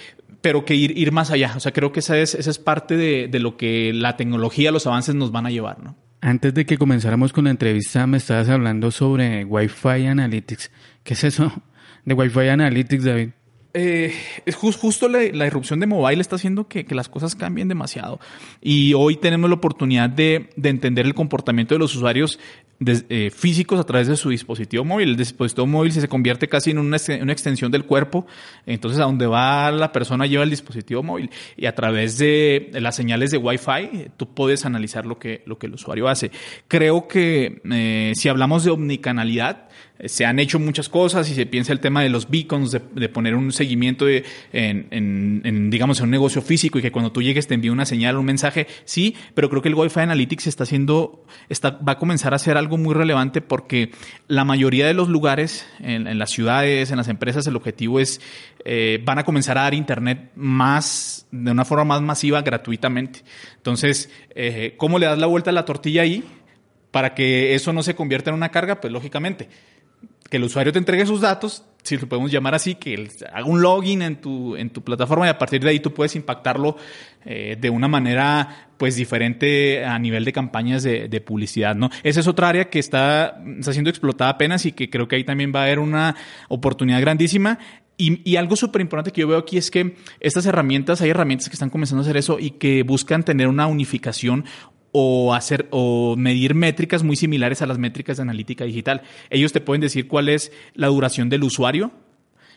pero 0.43 0.67
que 0.67 0.75
ir, 0.75 0.97
ir 0.97 1.11
más 1.11 1.31
allá. 1.31 1.55
O 1.57 1.61
sea, 1.61 1.73
creo 1.73 1.91
que 1.91 2.01
esa 2.01 2.19
es, 2.19 2.35
esa 2.35 2.51
es 2.51 2.59
parte 2.59 2.99
de, 2.99 3.29
de 3.29 3.41
lo 3.41 3.57
que 3.57 3.93
la 3.95 4.19
tecnología, 4.19 4.71
los 4.71 4.87
avances 4.87 5.15
nos 5.15 5.33
van 5.33 5.47
a 5.47 5.51
llevar, 5.51 5.83
¿no? 5.83 5.97
Antes 6.21 6.53
de 6.53 6.67
que 6.67 6.77
comenzáramos 6.77 7.33
con 7.33 7.45
la 7.45 7.51
entrevista, 7.51 8.07
me 8.07 8.19
estabas 8.19 8.51
hablando 8.51 8.91
sobre 8.91 9.47
Wi-Fi 9.47 10.07
Analytics. 10.07 10.71
¿Qué 11.03 11.15
es 11.15 11.25
eso 11.25 11.51
de 12.05 12.13
Wi-Fi 12.13 12.49
Analytics, 12.49 13.05
David? 13.05 13.31
Eh, 13.73 14.13
justo 14.55 15.09
la, 15.09 15.47
irrupción 15.47 15.79
de 15.79 15.87
mobile 15.87 16.21
está 16.21 16.37
haciendo 16.37 16.67
que, 16.67 16.85
las 16.91 17.09
cosas 17.09 17.35
cambien 17.37 17.69
demasiado. 17.69 18.19
Y 18.61 18.95
hoy 18.95 19.17
tenemos 19.17 19.49
la 19.49 19.57
oportunidad 19.57 20.11
de, 20.11 20.51
entender 20.63 21.07
el 21.07 21.15
comportamiento 21.15 21.75
de 21.75 21.79
los 21.79 21.95
usuarios 21.95 22.39
eh, 22.85 23.31
físicos 23.31 23.79
a 23.79 23.85
través 23.85 24.09
de 24.09 24.17
su 24.17 24.31
dispositivo 24.31 24.85
móvil. 24.85 25.11
El 25.11 25.17
dispositivo 25.17 25.67
móvil 25.67 25.93
se 25.93 26.09
convierte 26.09 26.49
casi 26.49 26.73
en 26.73 26.79
una, 26.79 26.97
extensión 26.97 27.71
del 27.71 27.85
cuerpo. 27.85 28.27
Entonces, 28.67 29.01
a 29.01 29.05
donde 29.05 29.27
va 29.27 29.71
la 29.71 29.93
persona 29.93 30.27
lleva 30.27 30.43
el 30.43 30.51
dispositivo 30.51 31.03
móvil. 31.03 31.31
Y 31.57 31.67
a 31.67 31.75
través 31.75 32.19
de 32.19 32.71
las 32.75 32.97
señales 32.97 33.31
de 33.31 33.39
Wi-Fi, 33.39 34.11
tú 34.17 34.35
puedes 34.35 34.67
analizar 34.67 35.07
lo 35.07 35.19
que, 35.19 35.45
el 35.61 35.75
usuario 35.75 36.09
hace. 36.09 36.33
Creo 36.67 37.07
que 37.07 37.63
eh, 37.71 38.13
si 38.17 38.29
hablamos 38.29 38.65
de 38.65 38.71
omnicanalidad, 38.71 39.70
se 40.05 40.25
han 40.25 40.39
hecho 40.39 40.59
muchas 40.59 40.89
cosas 40.89 41.29
y 41.31 41.35
se 41.35 41.47
piensa 41.47 41.73
el 41.73 41.81
tema 41.81 42.03
de 42.03 42.09
los 42.09 42.31
beacons, 42.31 42.71
de, 42.71 43.09
poner 43.09 43.35
un 43.35 43.53
seguimiento 43.53 44.07
de, 44.07 44.25
en, 44.53 45.71
digamos, 45.71 45.99
en 45.99 46.05
un 46.05 46.11
negocio 46.11 46.43
físico 46.43 46.79
y 46.79 46.83
que 46.83 46.93
cuando 46.93 47.13
tú 47.13 47.23
llegues 47.23 47.47
te 47.47 47.55
envíe 47.55 47.71
una 47.71 47.87
señal, 47.87 48.17
un 48.17 48.25
mensaje, 48.25 48.67
sí, 48.85 49.15
pero 49.35 49.51
creo 49.51 49.63
que 49.63 49.69
el 49.69 49.75
Wi-Fi 49.75 50.01
Analytics 50.01 50.47
está 50.47 50.65
haciendo, 50.65 51.25
está, 51.49 51.71
va 51.71 51.93
a 51.93 51.99
comenzar 51.99 52.35
a 52.35 52.39
ser 52.39 52.57
algo 52.57 52.79
muy 52.79 52.95
relevante 52.95 53.41
porque 53.41 53.91
la 54.29 54.45
mayoría 54.45 54.87
de 54.87 54.95
los 54.95 55.09
lugares, 55.09 55.67
en, 55.81 56.19
las 56.19 56.31
ciudades, 56.31 56.91
en 56.91 56.97
las 56.97 57.09
empresas, 57.09 57.47
el 57.47 57.57
objetivo 57.57 58.01
es, 58.01 58.21
eh, 58.65 59.01
van 59.05 59.19
a 59.19 59.25
comenzar 59.25 59.59
a 59.59 59.63
dar 59.63 59.75
Internet 59.75 60.31
más, 60.35 61.27
de 61.31 61.51
una 61.51 61.65
forma 61.65 61.85
más 61.85 62.03
masiva, 62.03 62.43
gratuitamente. 62.43 63.23
Entonces, 63.57 64.11
eh, 64.35 64.75
¿cómo 64.77 64.99
le 64.99 65.07
das 65.07 65.19
la 65.19 65.27
vuelta 65.27 65.51
a 65.51 65.53
la 65.53 65.65
tortilla 65.65 66.03
ahí? 66.03 66.25
Para 66.91 67.15
que 67.15 67.55
eso 67.55 67.73
no 67.73 67.83
se 67.83 67.95
convierta 67.95 68.31
en 68.31 68.37
una 68.37 68.51
carga, 68.51 68.81
pues 68.81 68.93
lógicamente 68.93 69.49
que 70.31 70.37
el 70.37 70.45
usuario 70.45 70.73
te 70.73 70.79
entregue 70.79 71.05
sus 71.05 71.21
datos, 71.21 71.65
si 71.83 71.97
lo 71.97 72.09
podemos 72.09 72.31
llamar 72.31 72.55
así, 72.55 72.77
que 72.77 73.11
haga 73.33 73.45
un 73.47 73.61
login 73.61 74.01
en 74.01 74.21
tu, 74.21 74.55
en 74.55 74.71
tu 74.71 74.83
plataforma 74.83 75.27
y 75.27 75.29
a 75.29 75.37
partir 75.37 75.61
de 75.63 75.71
ahí 75.71 75.81
tú 75.81 75.93
puedes 75.93 76.15
impactarlo 76.15 76.77
eh, 77.25 77.57
de 77.61 77.69
una 77.69 77.89
manera 77.89 78.69
pues 78.79 78.95
diferente 78.97 79.85
a 79.85 79.99
nivel 79.99 80.25
de 80.25 80.33
campañas 80.33 80.85
de, 80.85 81.09
de, 81.09 81.21
publicidad, 81.21 81.75
¿no? 81.75 81.91
Esa 82.03 82.21
es 82.21 82.29
otra 82.29 82.49
área 82.49 82.71
que 82.71 82.79
está, 82.79 83.43
está 83.59 83.73
siendo 83.73 83.91
explotada 83.91 84.31
apenas 84.31 84.65
y 84.67 84.73
que 84.73 84.89
creo 84.89 85.09
que 85.09 85.17
ahí 85.17 85.25
también 85.25 85.53
va 85.55 85.61
a 85.61 85.65
haber 85.65 85.81
una 85.81 86.15
oportunidad 86.49 87.01
grandísima. 87.01 87.59
Y, 87.97 88.23
y, 88.25 88.37
algo 88.37 88.57
súper 88.57 88.81
importante 88.81 89.11
que 89.11 89.21
yo 89.21 89.29
veo 89.29 89.37
aquí 89.37 89.59
es 89.59 89.71
que 89.71 89.97
estas 90.21 90.47
herramientas, 90.47 91.03
hay 91.03 91.11
herramientas 91.11 91.51
que 91.51 91.55
están 91.55 91.69
comenzando 91.69 92.01
a 92.01 92.05
hacer 92.05 92.17
eso 92.17 92.39
y 92.39 92.53
que 92.53 92.83
buscan 92.83 93.25
tener 93.25 93.47
una 93.49 93.67
unificación 93.67 94.47
o 94.93 95.35
hacer 95.35 95.69
o 95.71 96.17
medir 96.17 96.55
métricas 96.55 97.03
muy 97.03 97.17
similares 97.17 97.63
a 97.63 97.67
las 97.67 97.79
métricas 97.79 98.17
de 98.17 98.23
analítica 98.23 98.65
digital. 98.65 99.03
Ellos 99.31 99.53
te 99.53 99.61
pueden 99.61 99.81
decir 99.81 100.09
cuál 100.09 100.29
es 100.29 100.53
la 100.75 100.89
duración 100.89 101.29
del 101.29 101.45
usuario. 101.45 101.93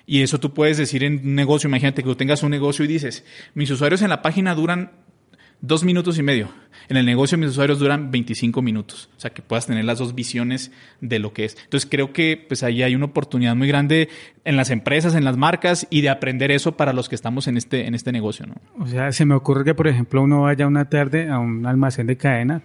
Y 0.05 0.21
eso 0.21 0.39
tú 0.39 0.53
puedes 0.53 0.77
decir 0.77 1.03
en 1.03 1.25
un 1.25 1.35
negocio. 1.35 1.67
Imagínate 1.69 2.01
que 2.03 2.09
tú 2.09 2.15
tengas 2.15 2.43
un 2.43 2.51
negocio 2.51 2.83
y 2.83 2.89
dices, 2.89 3.23
mis 3.53 3.71
usuarios 3.71 4.01
en 4.01 4.09
la 4.09 4.21
página 4.21 4.53
duran 4.53 4.91
dos 5.63 5.85
minutos 5.85 6.19
y 6.19 6.23
medio. 6.23 6.49
En 6.89 6.97
el 6.97 7.05
negocio 7.05 7.37
mis 7.37 7.51
usuarios 7.51 7.79
duran 7.79 8.11
25 8.11 8.61
minutos. 8.61 9.09
O 9.15 9.19
sea, 9.19 9.31
que 9.31 9.41
puedas 9.41 9.65
tener 9.65 9.85
las 9.85 9.97
dos 9.97 10.13
visiones 10.13 10.73
de 10.99 11.19
lo 11.19 11.31
que 11.31 11.45
es. 11.45 11.57
Entonces 11.63 11.89
creo 11.89 12.11
que 12.11 12.43
pues 12.47 12.63
ahí 12.63 12.83
hay 12.83 12.95
una 12.95 13.05
oportunidad 13.05 13.55
muy 13.55 13.69
grande 13.69 14.09
en 14.43 14.57
las 14.57 14.69
empresas, 14.69 15.15
en 15.15 15.23
las 15.23 15.37
marcas 15.37 15.87
y 15.89 16.01
de 16.01 16.09
aprender 16.09 16.51
eso 16.51 16.73
para 16.73 16.91
los 16.91 17.07
que 17.07 17.15
estamos 17.15 17.47
en 17.47 17.55
este, 17.55 17.87
en 17.87 17.95
este 17.95 18.11
negocio. 18.11 18.45
¿no? 18.45 18.55
O 18.77 18.87
sea, 18.87 19.13
se 19.13 19.25
me 19.25 19.35
ocurre 19.35 19.63
que, 19.63 19.73
por 19.73 19.87
ejemplo, 19.87 20.21
uno 20.21 20.41
vaya 20.41 20.67
una 20.67 20.89
tarde 20.89 21.29
a 21.29 21.39
un 21.39 21.65
almacén 21.65 22.07
de 22.07 22.17
cadena, 22.17 22.61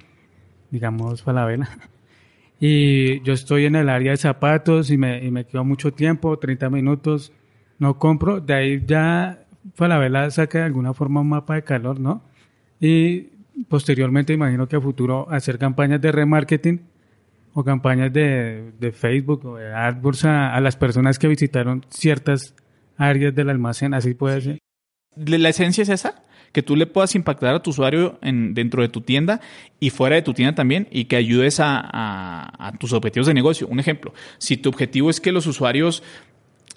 digamos 0.70 1.22
Falabella, 1.22 1.68
y 2.60 3.22
yo 3.22 3.32
estoy 3.32 3.66
en 3.66 3.76
el 3.76 3.88
área 3.88 4.10
de 4.10 4.16
zapatos 4.16 4.90
y 4.90 4.98
me, 4.98 5.24
y 5.24 5.30
me 5.30 5.46
quedo 5.46 5.64
mucho 5.64 5.92
tiempo, 5.92 6.36
30 6.36 6.68
minutos, 6.68 7.32
no 7.78 7.96
compro, 7.96 8.40
de 8.40 8.54
ahí 8.54 8.82
ya 8.84 9.46
Falabella 9.74 10.28
saca 10.30 10.58
de 10.58 10.64
alguna 10.64 10.94
forma 10.94 11.20
un 11.20 11.28
mapa 11.28 11.54
de 11.54 11.62
calor, 11.62 12.00
¿no? 12.00 12.27
Y 12.80 13.28
posteriormente 13.68 14.32
imagino 14.32 14.68
que 14.68 14.76
a 14.76 14.80
futuro 14.80 15.28
hacer 15.30 15.58
campañas 15.58 16.00
de 16.00 16.12
remarketing 16.12 16.80
o 17.54 17.64
campañas 17.64 18.12
de, 18.12 18.72
de 18.78 18.92
Facebook 18.92 19.44
o 19.44 19.56
de 19.56 19.72
AdWords 19.72 20.24
a, 20.26 20.54
a, 20.54 20.60
las 20.60 20.76
personas 20.76 21.18
que 21.18 21.28
visitaron 21.28 21.84
ciertas 21.90 22.54
áreas 22.96 23.34
del 23.34 23.50
almacén, 23.50 23.94
así 23.94 24.14
puede 24.14 24.40
ser. 24.40 24.58
La 25.16 25.48
esencia 25.48 25.82
es 25.82 25.88
esa, 25.88 26.22
que 26.52 26.62
tú 26.62 26.76
le 26.76 26.86
puedas 26.86 27.14
impactar 27.14 27.54
a 27.54 27.62
tu 27.62 27.70
usuario 27.70 28.18
en, 28.22 28.54
dentro 28.54 28.82
de 28.82 28.88
tu 28.88 29.00
tienda 29.00 29.40
y 29.80 29.90
fuera 29.90 30.16
de 30.16 30.22
tu 30.22 30.34
tienda 30.34 30.54
también 30.54 30.86
y 30.90 31.06
que 31.06 31.16
ayudes 31.16 31.58
a, 31.60 31.80
a, 31.80 32.68
a 32.68 32.72
tus 32.78 32.92
objetivos 32.92 33.26
de 33.26 33.34
negocio. 33.34 33.66
Un 33.66 33.80
ejemplo, 33.80 34.14
si 34.38 34.56
tu 34.56 34.68
objetivo 34.68 35.10
es 35.10 35.20
que 35.20 35.32
los 35.32 35.46
usuarios 35.46 36.02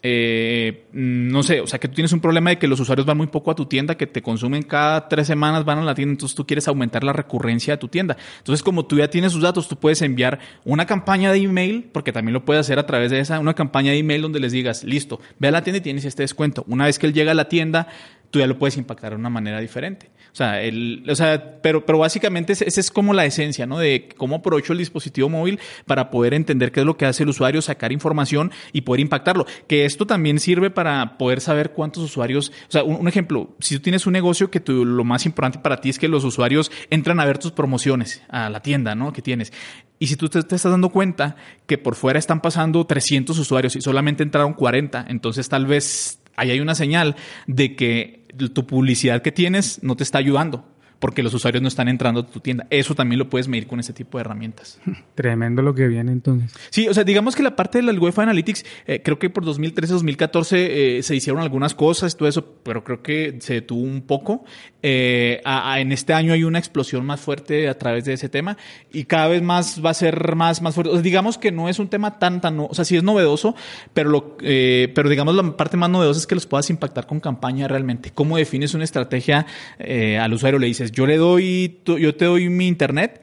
eh, 0.04 0.86
no 0.94 1.44
sé, 1.44 1.62
o 1.62 1.68
sea, 1.68 1.80
que 1.80 1.88
tú 1.88 1.94
tienes 1.94 2.12
un 2.12 2.22
problema 2.22 2.50
de 2.50 2.58
que 2.58 2.68
los 2.68 2.80
usuarios 2.80 3.06
van 3.06 3.18
muy 3.18 3.28
poco 3.28 3.52
a 3.52 3.56
tu 3.56 3.68
tienda, 3.68 3.96
que 3.96 4.08
te 4.08 4.22
consumen 4.22 4.64
cada 4.64 5.08
tres 5.08 5.28
semanas, 5.28 5.64
van 5.64 5.78
a 5.78 5.84
la 5.84 5.94
tienda, 5.94 6.14
entonces 6.14 6.36
tú 6.36 6.48
quieres 6.48 6.68
aumentar 6.68 7.04
la 7.04 7.14
recurrencia 7.14 7.76
de 7.76 7.78
tu 7.78 7.88
tienda. 7.88 8.18
Entonces, 8.40 8.64
como 8.64 8.86
tú 8.86 8.98
ya 8.98 9.10
tienes 9.10 9.32
sus 9.32 9.44
datos, 9.44 9.68
tú 9.68 9.76
puedes 9.76 10.02
enviar 10.02 10.40
una 10.66 10.88
campaña 10.88 11.32
de 11.32 11.40
email, 11.40 11.90
porque 11.92 12.12
también 12.12 12.34
lo 12.34 12.46
puedes 12.46 12.62
hacer 12.62 12.80
a 12.80 12.88
través 12.88 13.12
de 13.12 13.20
esa, 13.20 13.40
una 13.40 13.54
campaña 13.54 13.92
de 13.92 14.00
email 14.00 14.24
donde 14.24 14.40
les 14.40 14.52
digas, 14.52 14.84
listo, 14.84 15.20
ve 15.38 15.50
a 15.50 15.52
la 15.52 15.64
tienda 15.64 15.78
y 15.78 15.82
tienes 15.82 16.06
este 16.06 16.24
descuento. 16.24 16.66
Una 16.68 16.86
vez 16.86 16.98
que 16.98 17.06
él 17.06 17.14
llega 17.14 17.32
a 17.32 17.36
la 17.36 17.48
tienda, 17.48 17.88
tú 18.32 18.39
ya 18.39 18.48
lo 18.48 18.58
puedes 18.58 18.78
impactar 18.78 19.12
de 19.12 19.17
una 19.17 19.30
manera 19.30 19.60
diferente. 19.60 20.10
O 20.32 20.36
sea, 20.36 20.62
el, 20.62 21.04
o 21.10 21.15
sea 21.15 21.60
pero, 21.62 21.86
pero 21.86 22.00
básicamente 22.00 22.54
esa 22.54 22.80
es 22.80 22.89
como 22.89 23.13
la 23.13 23.26
esencia, 23.26 23.65
¿no? 23.65 23.78
De 23.78 24.08
cómo 24.15 24.38
aprovecho 24.38 24.72
el 24.72 24.80
dispositivo 24.80 25.28
móvil 25.28 25.60
para 25.86 26.10
poder 26.10 26.34
entender 26.34 26.72
qué 26.72 26.80
es 26.80 26.86
lo 26.86 26.96
que 26.96 27.06
hace 27.06 27.24
el 27.24 27.30
usuario, 27.30 27.62
sacar 27.62 27.91
información 27.91 28.52
y 28.72 28.82
poder 28.82 29.02
impactarlo. 29.02 29.46
Que 29.67 29.84
esto 29.84 30.08
también 30.08 30.39
sirve 30.39 30.70
para 30.70 31.17
poder 31.17 31.41
saber 31.41 31.72
cuántos 31.72 32.04
usuarios, 32.04 32.52
o 32.70 32.72
sea, 32.72 32.84
un, 32.84 33.08
ejemplo, 33.10 33.54
si 33.60 33.76
tú 33.76 33.82
tienes 33.82 34.08
un 34.08 34.13
negocio 34.13 34.50
que 34.50 34.62
tú, 34.62 34.86
lo 34.86 35.04
más 35.04 35.26
importante 35.26 35.60
para 35.60 35.82
ti 35.82 35.89
es 35.89 36.00
que 36.00 36.08
los 36.08 36.24
usuarios 36.24 36.72
entran 36.89 37.20
a 37.20 37.26
ver 37.26 37.38
tus 37.38 37.52
promociones 37.52 38.24
a 38.30 38.50
la 38.50 38.62
tienda, 38.62 38.96
¿no? 38.96 39.12
Que 39.12 39.22
tienes. 39.22 39.52
Y 40.00 40.08
si 40.08 40.15
tú 40.15 40.30
te, 40.30 40.41
te, 40.41 40.56
estás 40.56 40.72
dando 40.72 40.89
cuenta 40.89 41.36
que 41.67 41.78
por 41.78 41.96
fuera 41.96 42.17
están 42.17 42.41
pasando 42.41 42.86
300 42.86 43.38
usuarios 43.38 43.76
y 43.76 43.82
solamente 43.82 44.24
entraron 44.24 44.54
40, 44.54 45.06
entonces 45.10 45.50
tal 45.50 45.65
vez 45.65 46.20
ahí 46.36 46.52
hay 46.52 46.60
una 46.60 46.76
señal 46.76 47.15
de 47.48 47.76
que 47.76 48.26
tu 48.54 48.65
publicidad 48.65 49.22
que 49.22 49.32
tienes 49.32 49.84
no 49.84 49.96
te 49.96 50.04
está 50.04 50.17
ayudando 50.17 50.65
porque 51.02 51.24
los 51.24 51.34
usuarios 51.34 51.63
no 51.63 51.67
están 51.67 51.89
entrando 51.89 52.22
a 52.22 52.28
tu 52.28 52.39
tienda. 52.39 52.67
Eso 52.70 52.94
también 52.94 53.17
lo 53.17 53.28
puedes 53.28 53.48
medir 53.48 53.65
con 53.65 53.80
ese 53.80 53.91
tipo 53.91 54.20
de 54.20 54.22
herramientas. 54.22 54.80
Tremendo 55.15 55.63
lo 55.63 55.74
que 55.74 55.88
viene 55.88 56.12
entonces. 56.12 56.54
Sí, 56.70 56.88
o 56.88 56.94
sea, 56.94 57.04
digamos 57.04 57.36
que 57.36 57.41
la 57.41 57.56
parte 57.56 57.82
del 57.82 58.00
web 58.00 58.13
Analytics, 58.15 58.63
eh, 58.86 59.02
creo 59.04 59.17
que 59.17 59.32
por 59.32 59.44
2013, 59.44 59.94
2014 59.94 60.98
eh, 61.00 61.04
se 61.04 61.15
hicieron 61.15 61.41
algunas 61.41 61.74
cosas, 61.74 62.15
todo 62.15 62.30
eso, 62.30 62.60
pero 62.63 62.84
creo 62.84 63.02
que 63.02 63.38
se 63.41 63.56
detuvo 63.56 63.82
un 63.82 64.04
poco. 64.04 64.46
Eh, 64.84 65.41
en 65.78 65.91
este 65.91 66.13
año 66.13 66.34
hay 66.34 66.44
una 66.44 66.60
explosión 66.60 67.06
más 67.06 67.20
fuerte 67.20 67.67
a 67.67 67.78
través 67.78 68.06
de 68.06 68.13
ese 68.13 68.30
tema 68.30 68.58
y 68.91 69.04
cada 69.04 69.28
vez 69.28 69.41
más 69.41 69.84
va 69.84 69.91
a 69.91 69.94
ser 69.94 70.36
más, 70.36 70.62
más 70.62 70.76
fuerte. 70.76 71.02
Digamos 71.02 71.38
que 71.38 71.52
no 71.52 71.70
es 71.70 71.80
un 71.80 71.88
tema 71.88 72.17
tan, 72.20 72.41
tan, 72.41 72.60
o 72.60 72.74
sea, 72.74 72.86
sí 72.86 72.98
es 72.98 73.04
novedoso, 73.04 73.56
pero, 73.94 74.10
lo, 74.10 74.38
eh, 74.41 74.91
pero 74.96 75.10
digamos 75.10 75.36
la 75.36 75.56
parte 75.56 75.78
más 75.78 75.89
novedosa 75.89 76.20
es 76.20 76.28
que 76.28 76.36
los 76.36 76.48
puedas 76.48 76.70
impactar 76.70 77.06
con 77.08 77.20
campaña 77.20 77.67
realmente. 77.67 78.12
¿Cómo 78.12 78.38
defines 78.38 78.74
una 78.74 78.84
estrategia 78.84 79.46
eh, 79.80 80.17
al 80.17 80.34
usuario? 80.34 80.60
Le 80.60 80.67
dices, 80.67 80.91
yo 80.91 81.06
le 81.06 81.17
doy, 81.17 81.82
yo 81.86 82.15
te 82.15 82.26
doy 82.26 82.50
mi 82.50 82.67
internet 82.67 83.22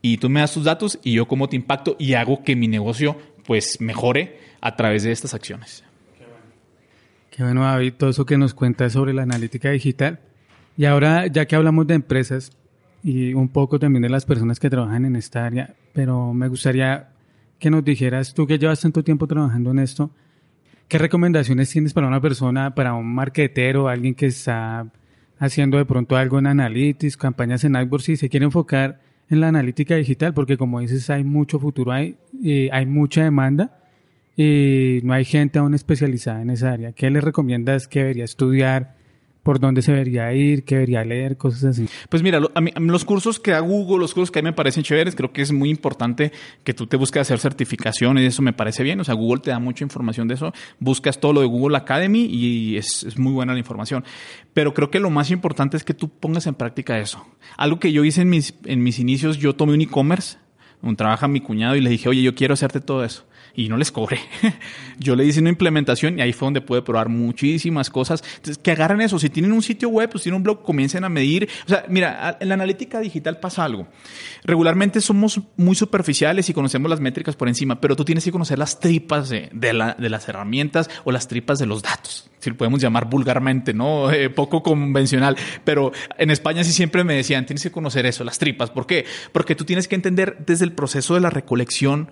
y 0.00 0.16
tú 0.16 0.28
me 0.28 0.40
das 0.40 0.52
tus 0.52 0.64
datos 0.64 0.98
y 1.04 1.12
yo 1.12 1.26
como 1.28 1.48
te 1.48 1.56
impacto 1.56 1.96
y 1.98 2.14
hago 2.14 2.42
que 2.42 2.56
mi 2.56 2.66
negocio 2.66 3.16
pues 3.44 3.80
mejore 3.80 4.40
a 4.60 4.76
través 4.76 5.04
de 5.04 5.12
estas 5.12 5.34
acciones. 5.34 5.84
Qué 7.30 7.42
bueno. 7.42 7.62
David, 7.62 7.94
todo 7.94 8.10
eso 8.10 8.26
que 8.26 8.36
nos 8.36 8.52
cuentas 8.52 8.92
sobre 8.92 9.14
la 9.14 9.22
analítica 9.22 9.70
digital. 9.70 10.20
Y 10.76 10.84
ahora, 10.84 11.26
ya 11.26 11.46
que 11.46 11.56
hablamos 11.56 11.86
de 11.86 11.94
empresas 11.94 12.50
y 13.02 13.34
un 13.34 13.48
poco 13.48 13.78
también 13.78 14.02
de 14.02 14.08
las 14.08 14.24
personas 14.24 14.58
que 14.58 14.70
trabajan 14.70 15.04
en 15.04 15.16
esta 15.16 15.44
área, 15.44 15.74
pero 15.92 16.32
me 16.32 16.48
gustaría 16.48 17.08
que 17.58 17.70
nos 17.70 17.84
dijeras, 17.84 18.34
tú 18.34 18.46
que 18.46 18.58
llevas 18.58 18.80
tanto 18.80 19.04
tiempo 19.04 19.26
trabajando 19.26 19.70
en 19.70 19.78
esto, 19.80 20.10
¿qué 20.88 20.98
recomendaciones 20.98 21.70
tienes 21.70 21.92
para 21.92 22.08
una 22.08 22.20
persona, 22.20 22.74
para 22.74 22.94
un 22.94 23.14
marquetero, 23.14 23.88
alguien 23.88 24.14
que 24.14 24.26
está 24.26 24.86
haciendo 25.38 25.76
de 25.76 25.84
pronto 25.84 26.16
algo 26.16 26.38
en 26.38 26.46
Analytics, 26.46 27.16
campañas 27.16 27.64
en 27.64 27.76
AdWords 27.76 28.10
y 28.10 28.16
se 28.16 28.28
quiere 28.28 28.46
enfocar 28.46 29.00
en 29.28 29.40
la 29.40 29.48
analítica 29.48 29.96
digital, 29.96 30.34
porque 30.34 30.56
como 30.56 30.80
dices, 30.80 31.08
hay 31.10 31.24
mucho 31.24 31.58
futuro, 31.58 31.92
hay, 31.92 32.16
y 32.40 32.68
hay 32.70 32.86
mucha 32.86 33.24
demanda 33.24 33.78
y 34.36 35.00
no 35.04 35.12
hay 35.12 35.24
gente 35.24 35.58
aún 35.58 35.74
especializada 35.74 36.42
en 36.42 36.50
esa 36.50 36.72
área. 36.72 36.92
¿Qué 36.92 37.10
le 37.10 37.20
recomiendas 37.20 37.88
que 37.88 38.00
debería 38.00 38.24
estudiar? 38.24 39.01
Por 39.42 39.58
dónde 39.58 39.82
se 39.82 39.92
debería 39.92 40.32
ir, 40.32 40.64
qué 40.64 40.76
debería 40.76 41.04
leer, 41.04 41.36
cosas 41.36 41.64
así. 41.64 41.88
Pues 42.08 42.22
mira, 42.22 42.40
a 42.54 42.60
mí, 42.60 42.72
los 42.76 43.04
cursos 43.04 43.40
que 43.40 43.50
da 43.50 43.60
Google, 43.60 43.98
los 43.98 44.14
cursos 44.14 44.30
que 44.30 44.38
a 44.38 44.42
mí 44.42 44.46
me 44.46 44.52
parecen 44.52 44.82
chéveres, 44.82 45.16
creo 45.16 45.32
que 45.32 45.42
es 45.42 45.52
muy 45.52 45.70
importante 45.70 46.32
que 46.64 46.74
tú 46.74 46.86
te 46.86 46.96
busques 46.96 47.22
hacer 47.22 47.38
certificaciones, 47.38 48.24
eso 48.24 48.42
me 48.42 48.52
parece 48.52 48.82
bien, 48.82 49.00
o 49.00 49.04
sea, 49.04 49.14
Google 49.14 49.40
te 49.40 49.50
da 49.50 49.58
mucha 49.58 49.84
información 49.84 50.28
de 50.28 50.34
eso, 50.34 50.52
buscas 50.78 51.18
todo 51.18 51.32
lo 51.32 51.40
de 51.40 51.46
Google 51.46 51.76
Academy 51.76 52.24
y 52.24 52.76
es, 52.76 53.02
es 53.02 53.18
muy 53.18 53.32
buena 53.32 53.52
la 53.52 53.58
información. 53.58 54.04
Pero 54.54 54.74
creo 54.74 54.90
que 54.90 55.00
lo 55.00 55.10
más 55.10 55.30
importante 55.30 55.76
es 55.76 55.84
que 55.84 55.94
tú 55.94 56.08
pongas 56.08 56.46
en 56.46 56.54
práctica 56.54 56.98
eso. 56.98 57.26
Algo 57.56 57.80
que 57.80 57.92
yo 57.92 58.04
hice 58.04 58.22
en 58.22 58.30
mis, 58.30 58.54
en 58.64 58.82
mis 58.82 58.98
inicios, 58.98 59.38
yo 59.38 59.54
tomé 59.54 59.74
un 59.74 59.80
e-commerce, 59.80 60.36
un 60.82 60.96
trabaja 60.96 61.26
mi 61.26 61.40
cuñado 61.40 61.74
y 61.76 61.80
le 61.80 61.90
dije, 61.90 62.08
oye, 62.08 62.22
yo 62.22 62.34
quiero 62.34 62.54
hacerte 62.54 62.80
todo 62.80 63.04
eso 63.04 63.24
y 63.54 63.68
no 63.68 63.76
les 63.76 63.92
cobré. 63.92 64.20
Yo 64.98 65.16
le 65.16 65.24
hice 65.24 65.40
una 65.40 65.50
implementación 65.50 66.18
y 66.18 66.22
ahí 66.22 66.32
fue 66.32 66.46
donde 66.46 66.60
pude 66.60 66.82
probar 66.82 67.08
muchísimas 67.08 67.90
cosas. 67.90 68.22
Entonces, 68.36 68.58
que 68.58 68.70
agarren 68.70 69.00
eso. 69.00 69.18
Si 69.18 69.28
tienen 69.30 69.52
un 69.52 69.62
sitio 69.62 69.88
web, 69.88 70.10
pues 70.10 70.22
tienen 70.22 70.36
un 70.36 70.42
blog, 70.42 70.62
comiencen 70.62 71.04
a 71.04 71.08
medir. 71.08 71.48
O 71.66 71.68
sea, 71.68 71.84
mira, 71.88 72.36
en 72.40 72.48
la 72.48 72.54
analítica 72.54 73.00
digital 73.00 73.38
pasa 73.40 73.64
algo. 73.64 73.88
Regularmente 74.44 75.00
somos 75.00 75.40
muy 75.56 75.74
superficiales 75.74 76.48
y 76.48 76.54
conocemos 76.54 76.90
las 76.90 77.00
métricas 77.00 77.36
por 77.36 77.48
encima, 77.48 77.80
pero 77.80 77.96
tú 77.96 78.04
tienes 78.04 78.24
que 78.24 78.32
conocer 78.32 78.58
las 78.58 78.80
tripas 78.80 79.28
de, 79.28 79.50
de, 79.52 79.72
la, 79.72 79.94
de 79.94 80.08
las 80.08 80.28
herramientas 80.28 80.88
o 81.04 81.12
las 81.12 81.28
tripas 81.28 81.58
de 81.58 81.66
los 81.66 81.82
datos. 81.82 82.30
Si 82.38 82.50
lo 82.50 82.56
podemos 82.56 82.80
llamar 82.80 83.08
vulgarmente, 83.08 83.72
¿no? 83.72 84.10
Eh, 84.22 84.28
poco 84.28 84.62
convencional. 84.62 85.36
Pero 85.64 85.90
en 86.18 86.30
España 86.30 86.62
sí 86.64 86.72
siempre 86.72 87.02
me 87.02 87.14
decían, 87.14 87.46
tienes 87.46 87.62
que 87.62 87.70
conocer 87.70 88.04
eso, 88.04 88.24
las 88.24 88.38
tripas. 88.38 88.70
¿Por 88.70 88.86
qué? 88.86 89.06
Porque 89.32 89.54
tú 89.54 89.64
tienes 89.64 89.88
que 89.88 89.94
entender 89.94 90.36
desde 90.46 90.66
el 90.66 90.72
proceso 90.72 91.14
de 91.14 91.20
la 91.20 91.30
recolección 91.30 92.10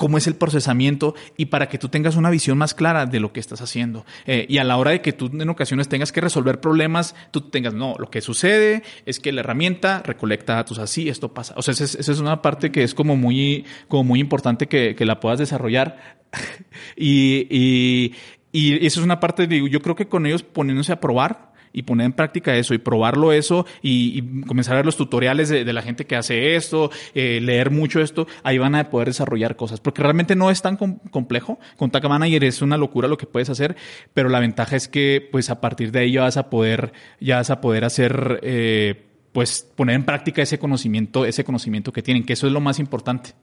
cómo 0.00 0.16
es 0.16 0.26
el 0.26 0.34
procesamiento 0.34 1.14
y 1.36 1.46
para 1.46 1.68
que 1.68 1.76
tú 1.76 1.90
tengas 1.90 2.16
una 2.16 2.30
visión 2.30 2.56
más 2.56 2.72
clara 2.72 3.04
de 3.04 3.20
lo 3.20 3.34
que 3.34 3.40
estás 3.40 3.60
haciendo. 3.60 4.06
Eh, 4.24 4.46
y 4.48 4.56
a 4.56 4.64
la 4.64 4.78
hora 4.78 4.92
de 4.92 5.02
que 5.02 5.12
tú 5.12 5.26
en 5.26 5.46
ocasiones 5.50 5.90
tengas 5.90 6.10
que 6.10 6.22
resolver 6.22 6.58
problemas, 6.58 7.14
tú 7.32 7.42
tengas, 7.42 7.74
no, 7.74 7.96
lo 7.98 8.10
que 8.10 8.22
sucede 8.22 8.82
es 9.04 9.20
que 9.20 9.30
la 9.30 9.40
herramienta 9.40 10.02
recolecta 10.02 10.54
datos 10.54 10.78
así, 10.78 11.10
esto 11.10 11.34
pasa. 11.34 11.52
O 11.58 11.60
sea, 11.60 11.72
esa 11.72 11.84
es, 11.84 11.96
esa 11.96 12.12
es 12.12 12.18
una 12.18 12.40
parte 12.40 12.72
que 12.72 12.82
es 12.82 12.94
como 12.94 13.14
muy, 13.14 13.66
como 13.88 14.04
muy 14.04 14.20
importante 14.20 14.68
que, 14.68 14.94
que 14.94 15.04
la 15.04 15.20
puedas 15.20 15.38
desarrollar. 15.38 16.16
y, 16.96 17.46
y, 17.50 18.14
y 18.52 18.86
eso 18.86 19.00
es 19.00 19.04
una 19.04 19.20
parte, 19.20 19.46
de, 19.46 19.68
yo 19.68 19.82
creo 19.82 19.96
que 19.96 20.08
con 20.08 20.24
ellos 20.24 20.42
poniéndose 20.42 20.92
a 20.92 21.00
probar, 21.00 21.52
y 21.72 21.82
poner 21.82 22.06
en 22.06 22.12
práctica 22.12 22.56
eso 22.56 22.74
y 22.74 22.78
probarlo 22.78 23.32
eso 23.32 23.66
y, 23.82 24.22
comenzar 24.46 24.74
a 24.74 24.78
ver 24.78 24.86
los 24.86 24.96
tutoriales 24.96 25.48
de, 25.48 25.70
la 25.70 25.82
gente 25.82 26.04
que 26.04 26.16
hace 26.16 26.56
esto, 26.56 26.90
eh, 27.14 27.40
leer 27.40 27.70
mucho 27.70 28.00
esto, 28.00 28.26
ahí 28.42 28.58
van 28.58 28.74
a 28.74 28.90
poder 28.90 29.08
desarrollar 29.08 29.56
cosas. 29.56 29.80
Porque 29.80 30.02
realmente 30.02 30.34
no 30.34 30.50
es 30.50 30.62
tan 30.62 30.76
complejo. 30.76 31.58
Con 31.76 31.90
Tag 31.90 32.08
Manager 32.08 32.44
es 32.44 32.62
una 32.62 32.76
locura 32.76 33.08
lo 33.08 33.16
que 33.16 33.26
puedes 33.26 33.50
hacer, 33.50 33.76
pero 34.14 34.28
la 34.28 34.40
ventaja 34.40 34.76
es 34.76 34.88
que 34.88 35.28
pues 35.30 35.50
a 35.50 35.60
partir 35.60 35.92
de 35.92 36.00
ahí 36.00 36.12
ya 36.12 36.22
vas 36.22 36.36
a 36.36 36.50
poder, 36.50 36.92
ya 37.20 37.36
vas 37.36 37.50
a 37.50 37.60
poder 37.60 37.84
hacer, 37.84 38.40
eh, 38.42 39.06
pues 39.32 39.68
poner 39.76 39.94
en 39.96 40.04
práctica 40.04 40.42
ese 40.42 40.58
conocimiento, 40.58 41.24
ese 41.24 41.44
conocimiento 41.44 41.92
que 41.92 42.02
tienen, 42.02 42.24
que 42.24 42.32
eso 42.32 42.46
es 42.46 42.52
lo 42.52 42.60
más 42.60 42.78
importante. 42.78 43.34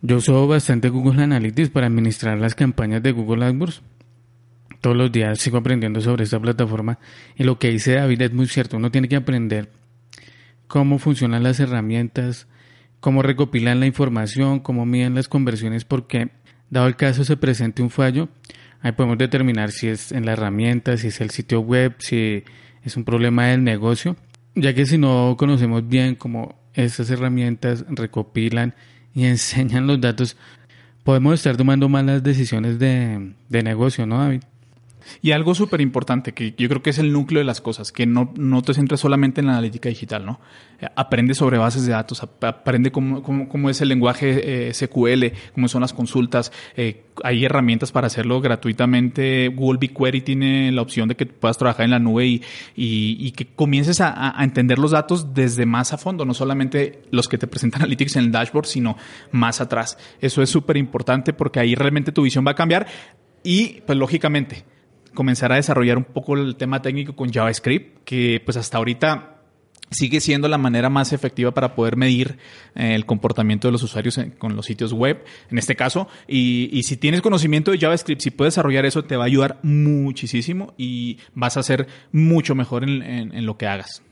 Yo 0.00 0.16
uso 0.16 0.46
bastante 0.46 0.88
Google 0.88 1.22
Analytics 1.22 1.70
para 1.70 1.86
administrar 1.86 2.38
las 2.38 2.54
campañas 2.54 3.02
de 3.02 3.12
Google 3.12 3.44
AdWords 3.44 3.82
todos 4.80 4.96
los 4.96 5.10
días 5.12 5.38
sigo 5.38 5.58
aprendiendo 5.58 6.00
sobre 6.00 6.24
esta 6.24 6.40
plataforma 6.40 6.98
y 7.36 7.44
lo 7.44 7.58
que 7.58 7.70
dice 7.70 7.94
David 7.94 8.22
es 8.22 8.32
muy 8.32 8.46
cierto, 8.46 8.76
uno 8.76 8.90
tiene 8.90 9.08
que 9.08 9.16
aprender 9.16 9.70
cómo 10.66 10.98
funcionan 10.98 11.42
las 11.42 11.58
herramientas, 11.60 12.46
cómo 13.00 13.22
recopilan 13.22 13.80
la 13.80 13.86
información, 13.86 14.60
cómo 14.60 14.86
miden 14.86 15.14
las 15.14 15.28
conversiones, 15.28 15.84
porque 15.84 16.30
dado 16.70 16.86
el 16.86 16.96
caso 16.96 17.24
se 17.24 17.36
presente 17.36 17.82
un 17.82 17.90
fallo, 17.90 18.28
ahí 18.80 18.92
podemos 18.92 19.18
determinar 19.18 19.72
si 19.72 19.88
es 19.88 20.12
en 20.12 20.26
la 20.26 20.32
herramienta, 20.32 20.96
si 20.96 21.08
es 21.08 21.20
el 21.20 21.30
sitio 21.30 21.60
web, 21.60 21.94
si 21.98 22.44
es 22.84 22.96
un 22.96 23.04
problema 23.04 23.46
del 23.46 23.64
negocio, 23.64 24.16
ya 24.54 24.74
que 24.74 24.86
si 24.86 24.98
no 24.98 25.36
conocemos 25.38 25.88
bien 25.88 26.14
cómo 26.14 26.60
estas 26.74 27.10
herramientas 27.10 27.84
recopilan 27.88 28.74
y 29.14 29.24
enseñan 29.26 29.86
los 29.86 30.00
datos, 30.00 30.36
podemos 31.02 31.34
estar 31.34 31.56
tomando 31.56 31.88
malas 31.88 32.22
decisiones 32.22 32.78
de, 32.78 33.32
de 33.48 33.62
negocio, 33.62 34.06
¿no, 34.06 34.18
David? 34.18 34.42
Y 35.22 35.32
algo 35.32 35.54
súper 35.54 35.80
importante, 35.80 36.32
que 36.32 36.54
yo 36.56 36.68
creo 36.68 36.82
que 36.82 36.90
es 36.90 36.98
el 36.98 37.12
núcleo 37.12 37.40
de 37.40 37.44
las 37.44 37.60
cosas, 37.60 37.92
que 37.92 38.06
no, 38.06 38.32
no 38.36 38.62
te 38.62 38.74
centres 38.74 39.00
solamente 39.00 39.40
en 39.40 39.46
la 39.46 39.52
analítica 39.52 39.88
digital, 39.88 40.24
¿no? 40.24 40.40
Aprende 40.94 41.34
sobre 41.34 41.58
bases 41.58 41.86
de 41.86 41.92
datos, 41.92 42.22
aprende 42.22 42.92
cómo, 42.92 43.22
cómo, 43.22 43.70
es 43.70 43.80
el 43.80 43.88
lenguaje 43.88 44.68
eh, 44.68 44.74
SQL, 44.74 45.52
cómo 45.54 45.68
son 45.68 45.80
las 45.80 45.92
consultas. 45.92 46.52
Eh, 46.76 47.04
hay 47.24 47.44
herramientas 47.44 47.90
para 47.90 48.06
hacerlo 48.06 48.40
gratuitamente. 48.40 49.48
Google 49.48 49.78
BigQuery 49.78 50.20
tiene 50.20 50.70
la 50.70 50.82
opción 50.82 51.08
de 51.08 51.16
que 51.16 51.26
puedas 51.26 51.58
trabajar 51.58 51.84
en 51.84 51.90
la 51.90 51.98
nube 51.98 52.26
y, 52.26 52.42
y, 52.76 53.32
que 53.32 53.46
comiences 53.46 54.00
a, 54.00 54.38
a, 54.38 54.44
entender 54.44 54.78
los 54.78 54.92
datos 54.92 55.34
desde 55.34 55.66
más 55.66 55.92
a 55.92 55.98
fondo, 55.98 56.24
no 56.24 56.34
solamente 56.34 57.02
los 57.10 57.28
que 57.28 57.38
te 57.38 57.46
presentan 57.46 57.78
Analytics 57.82 58.16
en 58.16 58.24
el 58.24 58.32
dashboard, 58.32 58.66
sino 58.66 58.96
más 59.32 59.60
atrás. 59.60 59.98
Eso 60.20 60.42
es 60.42 60.50
súper 60.50 60.76
importante 60.76 61.32
porque 61.32 61.60
ahí 61.60 61.74
realmente 61.74 62.12
tu 62.12 62.22
visión 62.22 62.46
va 62.46 62.52
a 62.52 62.54
cambiar 62.54 62.86
y, 63.42 63.80
pues 63.86 63.98
lógicamente, 63.98 64.64
comenzar 65.14 65.52
a 65.52 65.56
desarrollar 65.56 65.98
un 65.98 66.04
poco 66.04 66.34
el 66.34 66.56
tema 66.56 66.82
técnico 66.82 67.14
con 67.16 67.32
JavaScript, 67.32 68.04
que 68.04 68.42
pues 68.44 68.56
hasta 68.56 68.78
ahorita 68.78 69.38
sigue 69.90 70.20
siendo 70.20 70.48
la 70.48 70.58
manera 70.58 70.90
más 70.90 71.12
efectiva 71.12 71.52
para 71.52 71.74
poder 71.74 71.96
medir 71.96 72.38
eh, 72.74 72.94
el 72.94 73.06
comportamiento 73.06 73.68
de 73.68 73.72
los 73.72 73.82
usuarios 73.82 74.20
con 74.38 74.56
los 74.56 74.66
sitios 74.66 74.92
web, 74.92 75.24
en 75.50 75.58
este 75.58 75.76
caso. 75.76 76.08
Y, 76.26 76.82
si 76.82 76.96
tienes 76.96 77.20
conocimiento 77.20 77.70
de 77.70 77.78
JavaScript, 77.78 78.20
si 78.20 78.30
puedes 78.30 78.54
desarrollar 78.54 78.86
eso, 78.86 79.04
te 79.04 79.16
va 79.16 79.24
a 79.24 79.26
ayudar 79.26 79.58
muchísimo 79.62 80.74
y 80.76 81.18
vas 81.34 81.56
a 81.56 81.62
ser 81.62 81.86
mucho 82.12 82.54
mejor 82.54 82.84
en, 82.84 83.46
lo 83.46 83.56
que 83.56 83.66
hagas. 83.66 84.02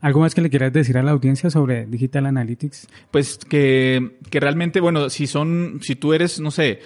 ¿Algo 0.00 0.20
más 0.20 0.34
que 0.34 0.40
le 0.40 0.50
quieras 0.50 0.72
decir 0.72 0.96
a 0.98 1.02
la 1.02 1.10
audiencia 1.10 1.50
sobre 1.50 1.86
Digital 1.86 2.26
Analytics? 2.26 2.86
Pues 3.10 3.38
que, 3.38 4.16
que 4.30 4.38
realmente, 4.38 4.80
bueno, 4.80 5.10
si 5.10 5.26
son, 5.26 5.80
si 5.82 5.96
tú 5.96 6.12
eres, 6.12 6.38
no 6.38 6.52
sé, 6.52 6.80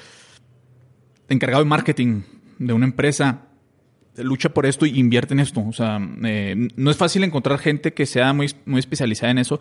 encargado 1.29 1.62
de 1.62 1.69
marketing 1.69 2.23
de 2.66 2.72
una 2.72 2.87
empresa 2.87 3.48
lucha 4.16 4.51
por 4.51 4.66
esto 4.66 4.87
y 4.87 4.98
invierte 4.98 5.35
en 5.35 5.40
esto. 5.40 5.64
O 5.66 5.72
sea, 5.72 5.98
eh, 6.25 6.68
no 6.77 6.90
es 6.90 6.96
fácil 6.96 7.25
encontrar 7.25 7.59
gente 7.59 7.94
que 7.94 8.07
sea 8.07 8.33
muy, 8.33 8.53
muy 8.66 8.81
especializada 8.81 9.31
en 9.31 9.38
eso, 9.38 9.61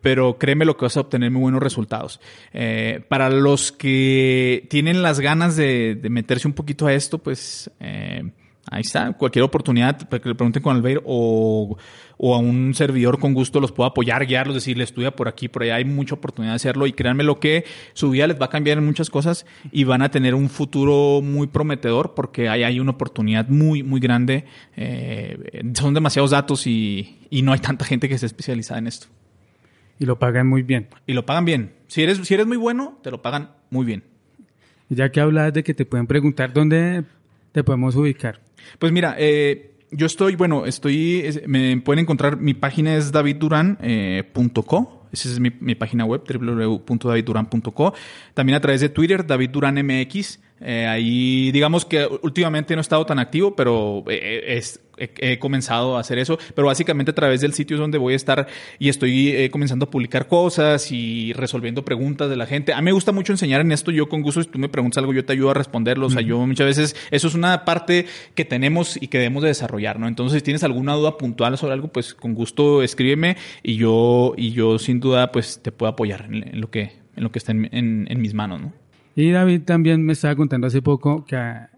pero 0.00 0.38
créeme 0.38 0.64
lo 0.64 0.76
que 0.76 0.84
vas 0.84 0.96
a 0.96 1.00
obtener 1.00 1.30
muy 1.30 1.42
buenos 1.42 1.62
resultados. 1.62 2.20
Eh, 2.52 3.04
para 3.08 3.30
los 3.30 3.72
que 3.72 4.66
tienen 4.70 5.02
las 5.02 5.20
ganas 5.20 5.56
de, 5.56 5.98
meterse 6.10 6.48
un 6.48 6.54
poquito 6.54 6.86
a 6.86 6.94
esto, 6.94 7.18
pues 7.18 7.70
eh, 7.80 8.30
ahí 8.70 8.82
está, 8.82 9.12
cualquier 9.12 9.42
oportunidad, 9.42 10.08
para 10.08 10.22
que 10.22 10.28
le 10.28 10.34
pregunten 10.34 10.62
con 10.62 10.76
Albeir 10.76 11.02
o, 11.04 11.76
o 12.16 12.34
a 12.34 12.38
un 12.38 12.72
servidor 12.74 13.18
con 13.18 13.34
gusto 13.34 13.60
los 13.60 13.72
puedo 13.72 13.88
apoyar, 13.88 14.24
guiarlos, 14.26 14.54
decirle 14.54 14.84
estudia 14.84 15.10
por 15.10 15.26
aquí, 15.26 15.48
por 15.48 15.64
allá, 15.64 15.74
hay 15.76 15.84
mucha 15.84 16.14
oportunidad 16.14 16.52
de 16.52 16.56
hacerlo 16.56 16.86
y 16.86 16.92
créanme 16.92 17.24
lo 17.24 17.40
que 17.40 17.64
su 17.92 18.10
vida 18.10 18.26
les 18.26 18.40
va 18.40 18.46
a 18.46 18.50
cambiar 18.50 18.78
en 18.78 18.86
muchas 18.86 19.10
cosas 19.10 19.44
y 19.72 19.84
van 19.84 20.02
a 20.02 20.10
tener 20.10 20.34
un 20.34 20.48
futuro 20.48 21.20
muy 21.22 21.48
prometedor 21.48 22.14
porque 22.14 22.48
ahí 22.48 22.62
hay 22.62 22.78
una 22.78 22.92
oportunidad 22.92 23.48
muy, 23.48 23.82
muy 23.82 24.00
grande. 24.00 24.44
Eh, 24.76 25.62
son 25.74 25.92
demasiados 25.92 26.30
datos 26.30 26.66
y, 26.66 27.18
y 27.28 27.42
no 27.42 27.52
hay 27.52 27.58
tanta 27.58 27.84
gente 27.84 28.08
que 28.08 28.14
esté 28.14 28.26
especializada 28.26 28.78
en 28.78 28.86
esto. 28.86 29.08
Y 29.98 30.06
lo 30.06 30.18
pagan 30.18 30.46
muy 30.46 30.62
bien. 30.62 30.88
Y 31.06 31.12
lo 31.12 31.26
pagan 31.26 31.44
bien. 31.44 31.74
Si 31.88 32.02
eres, 32.02 32.18
si 32.18 32.34
eres 32.34 32.46
muy 32.46 32.56
bueno, 32.56 32.98
te 33.02 33.10
lo 33.10 33.20
pagan 33.20 33.50
muy 33.68 33.84
bien. 33.84 34.04
Ya 34.88 35.10
que 35.10 35.20
hablas 35.20 35.52
de 35.52 35.62
que 35.62 35.74
te 35.74 35.84
pueden 35.84 36.06
preguntar 36.06 36.52
dónde 36.52 37.04
te 37.52 37.64
podemos 37.64 37.96
ubicar. 37.96 38.40
Pues 38.78 38.92
mira, 38.92 39.16
eh, 39.18 39.72
yo 39.90 40.06
estoy, 40.06 40.36
bueno, 40.36 40.66
estoy, 40.66 41.24
me 41.46 41.80
pueden 41.80 42.00
encontrar, 42.00 42.38
mi 42.38 42.54
página 42.54 42.96
es 42.96 43.12
davidduran.co. 43.12 43.80
Eh, 43.82 44.24
esa 45.12 45.28
es 45.28 45.40
mi, 45.40 45.50
página 45.74 46.04
web, 46.04 46.22
www.davidduran.co. 46.22 47.94
También 48.34 48.56
a 48.56 48.60
través 48.60 48.80
de 48.80 48.88
Twitter, 48.88 49.26
davidduranmx. 49.26 50.38
Eh, 50.60 50.86
ahí, 50.86 51.50
digamos 51.52 51.84
que 51.84 52.06
últimamente 52.22 52.74
no 52.74 52.80
he 52.80 52.82
estado 52.82 53.06
tan 53.06 53.18
activo, 53.18 53.56
pero 53.56 54.04
eh, 54.08 54.60
he, 54.98 55.38
comenzado 55.38 55.96
a 55.96 56.00
hacer 56.00 56.18
eso. 56.18 56.38
Pero 56.54 56.66
básicamente 56.66 57.12
a 57.12 57.14
través 57.14 57.40
del 57.40 57.54
sitio 57.54 57.76
es 57.76 57.80
donde 57.80 57.98
voy 57.98 58.12
a 58.12 58.16
estar 58.16 58.46
y 58.78 58.88
estoy 58.90 59.30
eh, 59.30 59.50
comenzando 59.50 59.86
a 59.86 59.90
publicar 59.90 60.28
cosas 60.28 60.92
y 60.92 61.32
resolviendo 61.32 61.84
preguntas 61.84 62.28
de 62.28 62.36
la 62.36 62.46
gente. 62.46 62.74
A 62.74 62.78
mí 62.78 62.84
me 62.84 62.92
gusta 62.92 63.12
mucho 63.12 63.32
enseñar 63.32 63.62
en 63.62 63.72
esto. 63.72 63.90
Yo 63.90 64.08
con 64.08 64.22
gusto, 64.22 64.42
si 64.42 64.48
tú 64.48 64.58
me 64.58 64.68
preguntas 64.68 64.98
algo, 64.98 65.14
yo 65.14 65.24
te 65.24 65.32
ayudo 65.32 65.50
a 65.50 65.54
responderlo. 65.54 66.06
O 66.06 66.10
sea, 66.10 66.20
yo 66.20 66.38
muchas 66.46 66.66
veces, 66.66 66.96
eso 67.10 67.28
es 67.28 67.34
una 67.34 67.64
parte 67.64 68.06
que 68.34 68.44
tenemos 68.44 69.00
y 69.00 69.08
que 69.08 69.18
debemos 69.18 69.42
de 69.42 69.48
desarrollar, 69.48 69.98
¿no? 69.98 70.08
Entonces, 70.08 70.40
si 70.40 70.44
tienes 70.44 70.64
alguna 70.64 70.94
duda 70.94 71.16
puntual 71.16 71.56
sobre 71.56 71.72
algo, 71.72 71.88
pues 71.88 72.14
con 72.14 72.34
gusto 72.34 72.82
escríbeme 72.82 73.36
y 73.62 73.76
yo, 73.76 74.34
y 74.36 74.52
yo 74.52 74.78
sin 74.78 75.00
duda, 75.00 75.32
pues 75.32 75.60
te 75.62 75.72
puedo 75.72 75.90
apoyar 75.90 76.26
en, 76.30 76.60
lo 76.60 76.70
que, 76.70 76.92
en 77.16 77.22
lo 77.22 77.32
que 77.32 77.38
está 77.38 77.52
en 77.52 78.20
mis 78.20 78.34
manos, 78.34 78.60
¿no? 78.60 78.72
Y 79.20 79.32
David 79.32 79.64
también 79.64 80.02
me 80.02 80.14
estaba 80.14 80.34
contando 80.34 80.66
hace 80.66 80.80
poco 80.80 81.26
que 81.26 81.36
a, 81.36 81.68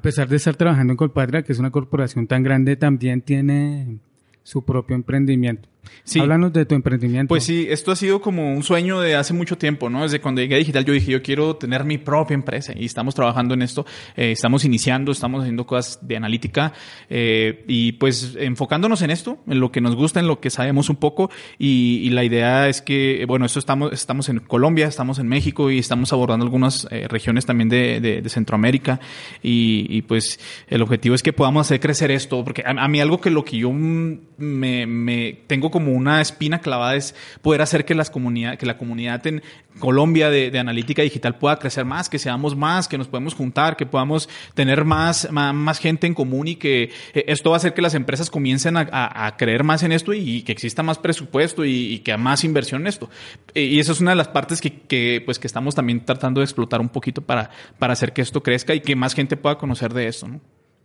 pesar 0.00 0.28
de 0.28 0.36
estar 0.36 0.54
trabajando 0.54 0.92
en 0.92 0.96
Colpatria, 0.96 1.42
que 1.42 1.52
es 1.52 1.58
una 1.58 1.72
corporación 1.72 2.28
tan 2.28 2.44
grande, 2.44 2.76
también 2.76 3.20
tiene 3.20 3.98
su 4.44 4.64
propio 4.64 4.94
emprendimiento. 4.94 5.68
Sí. 6.04 6.20
Háblanos 6.20 6.52
de 6.52 6.66
tu 6.66 6.74
emprendimiento. 6.74 7.28
Pues 7.28 7.44
sí, 7.44 7.66
esto 7.68 7.92
ha 7.92 7.96
sido 7.96 8.20
como 8.20 8.52
un 8.52 8.62
sueño 8.62 9.00
de 9.00 9.14
hace 9.14 9.32
mucho 9.32 9.56
tiempo, 9.56 9.88
¿no? 9.90 10.02
Desde 10.02 10.20
cuando 10.20 10.40
llegué 10.40 10.56
a 10.56 10.58
Digital 10.58 10.84
yo 10.84 10.92
dije, 10.92 11.10
yo 11.10 11.22
quiero 11.22 11.56
tener 11.56 11.84
mi 11.84 11.98
propia 11.98 12.34
empresa 12.34 12.72
y 12.76 12.84
estamos 12.84 13.14
trabajando 13.14 13.54
en 13.54 13.62
esto, 13.62 13.86
eh, 14.16 14.32
estamos 14.32 14.64
iniciando, 14.64 15.12
estamos 15.12 15.40
haciendo 15.40 15.66
cosas 15.66 15.98
de 16.02 16.16
analítica 16.16 16.72
eh, 17.08 17.64
y 17.68 17.92
pues 17.92 18.36
enfocándonos 18.38 19.02
en 19.02 19.10
esto, 19.10 19.38
en 19.46 19.60
lo 19.60 19.72
que 19.72 19.80
nos 19.80 19.96
gusta, 19.96 20.20
en 20.20 20.26
lo 20.26 20.40
que 20.40 20.50
sabemos 20.50 20.90
un 20.90 20.96
poco 20.96 21.30
y, 21.58 22.10
la 22.14 22.22
idea 22.22 22.68
es 22.68 22.80
que, 22.80 23.24
bueno, 23.26 23.44
esto 23.44 23.58
estamos, 23.58 23.92
estamos 23.92 24.28
en 24.28 24.38
Colombia, 24.38 24.86
estamos 24.86 25.18
en 25.18 25.26
México 25.26 25.72
y 25.72 25.80
estamos 25.80 26.12
abordando 26.12 26.44
algunas 26.44 26.86
eh, 26.92 27.08
regiones 27.08 27.44
también 27.44 27.68
de, 27.68 28.00
de, 28.00 28.28
Centroamérica 28.28 29.00
y, 29.42 30.02
pues 30.02 30.38
el 30.68 30.80
objetivo 30.80 31.16
es 31.16 31.24
que 31.24 31.32
podamos 31.32 31.66
hacer 31.66 31.80
crecer 31.80 32.12
esto, 32.12 32.44
porque 32.44 32.62
a, 32.64 32.70
a 32.70 32.88
mí 32.88 33.00
algo 33.00 33.20
que 33.20 33.30
lo 33.30 33.44
que 33.44 33.56
yo 33.56 33.72
me, 33.72 34.86
me 34.86 35.40
tengo 35.48 35.72
como 35.74 35.90
una 35.90 36.20
espina 36.20 36.60
clavada 36.60 36.94
es 36.94 37.16
poder 37.42 37.60
hacer 37.60 37.84
que, 37.84 37.96
las 37.96 38.08
comunidad, 38.08 38.56
que 38.56 38.64
la 38.64 38.78
comunidad 38.78 39.26
en 39.26 39.42
Colombia 39.80 40.30
de, 40.30 40.56
analítica 40.56 41.02
digital 41.02 41.36
pueda 41.36 41.58
crecer 41.58 41.84
más, 41.84 42.08
que 42.08 42.20
seamos 42.20 42.54
más, 42.54 42.86
que 42.86 42.96
nos 42.96 43.08
podemos 43.08 43.34
juntar, 43.34 43.76
que 43.76 43.84
podamos 43.84 44.28
tener 44.54 44.84
más, 44.84 45.28
más, 45.32 45.80
gente 45.80 46.06
en 46.06 46.14
común 46.14 46.46
y 46.46 46.54
que 46.54 46.92
eh, 47.12 47.24
esto 47.26 47.50
va 47.50 47.56
a 47.56 47.58
hacer 47.58 47.74
que 47.74 47.82
las 47.82 47.94
empresas 47.94 48.30
comiencen 48.30 48.76
a, 48.76 49.34
creer 49.36 49.64
más 49.64 49.82
en 49.82 49.90
esto 49.90 50.14
y, 50.14 50.42
que 50.42 50.52
exista 50.52 50.84
más 50.84 50.98
presupuesto 50.98 51.64
y, 51.64 51.98
que 52.04 52.12
haya 52.12 52.22
más 52.22 52.44
inversión 52.44 52.82
en 52.82 52.86
esto. 52.86 53.10
Eh, 53.52 53.64
y 53.64 53.80
esa 53.80 53.90
es 53.90 54.00
una 54.00 54.12
de 54.12 54.16
las 54.16 54.28
partes 54.28 54.60
que, 54.60 55.22
pues, 55.26 55.40
que 55.40 55.48
estamos 55.48 55.74
también 55.74 56.04
tratando 56.04 56.40
de 56.40 56.44
explotar 56.44 56.80
un 56.80 56.88
poquito 56.88 57.20
para, 57.20 57.50
para 57.80 57.94
hacer 57.94 58.12
que 58.12 58.22
esto 58.22 58.44
crezca 58.44 58.76
y 58.76 58.80
que 58.80 58.94
más 58.94 59.12
gente 59.12 59.36
pueda 59.36 59.58
conocer 59.58 59.92
de 59.92 60.06
esto. 60.06 60.28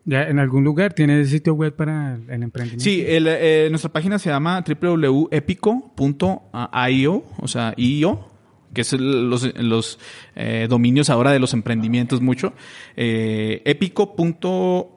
¿Ya 0.09 0.23
en 0.23 0.39
algún 0.39 0.63
lugar 0.63 0.93
tiene 0.93 1.23
sitio 1.25 1.53
web 1.53 1.75
para 1.75 2.15
el 2.15 2.41
emprendimiento? 2.41 2.83
Sí, 2.83 3.03
eh, 3.05 3.67
nuestra 3.69 3.93
página 3.93 4.17
se 4.17 4.31
llama 4.31 4.63
www.epico.io, 4.67 5.23
o 7.37 7.47
sea, 7.47 7.75
IO, 7.77 8.27
que 8.73 8.81
es 8.81 8.93
los, 8.93 9.55
los 9.55 9.99
eh, 10.35 10.65
dominios 10.67 11.11
ahora 11.11 11.31
de 11.31 11.37
los 11.37 11.53
emprendimientos 11.53 12.21
mucho. 12.21 12.53
Eh, 12.97 13.61
epico.io, 13.65 14.89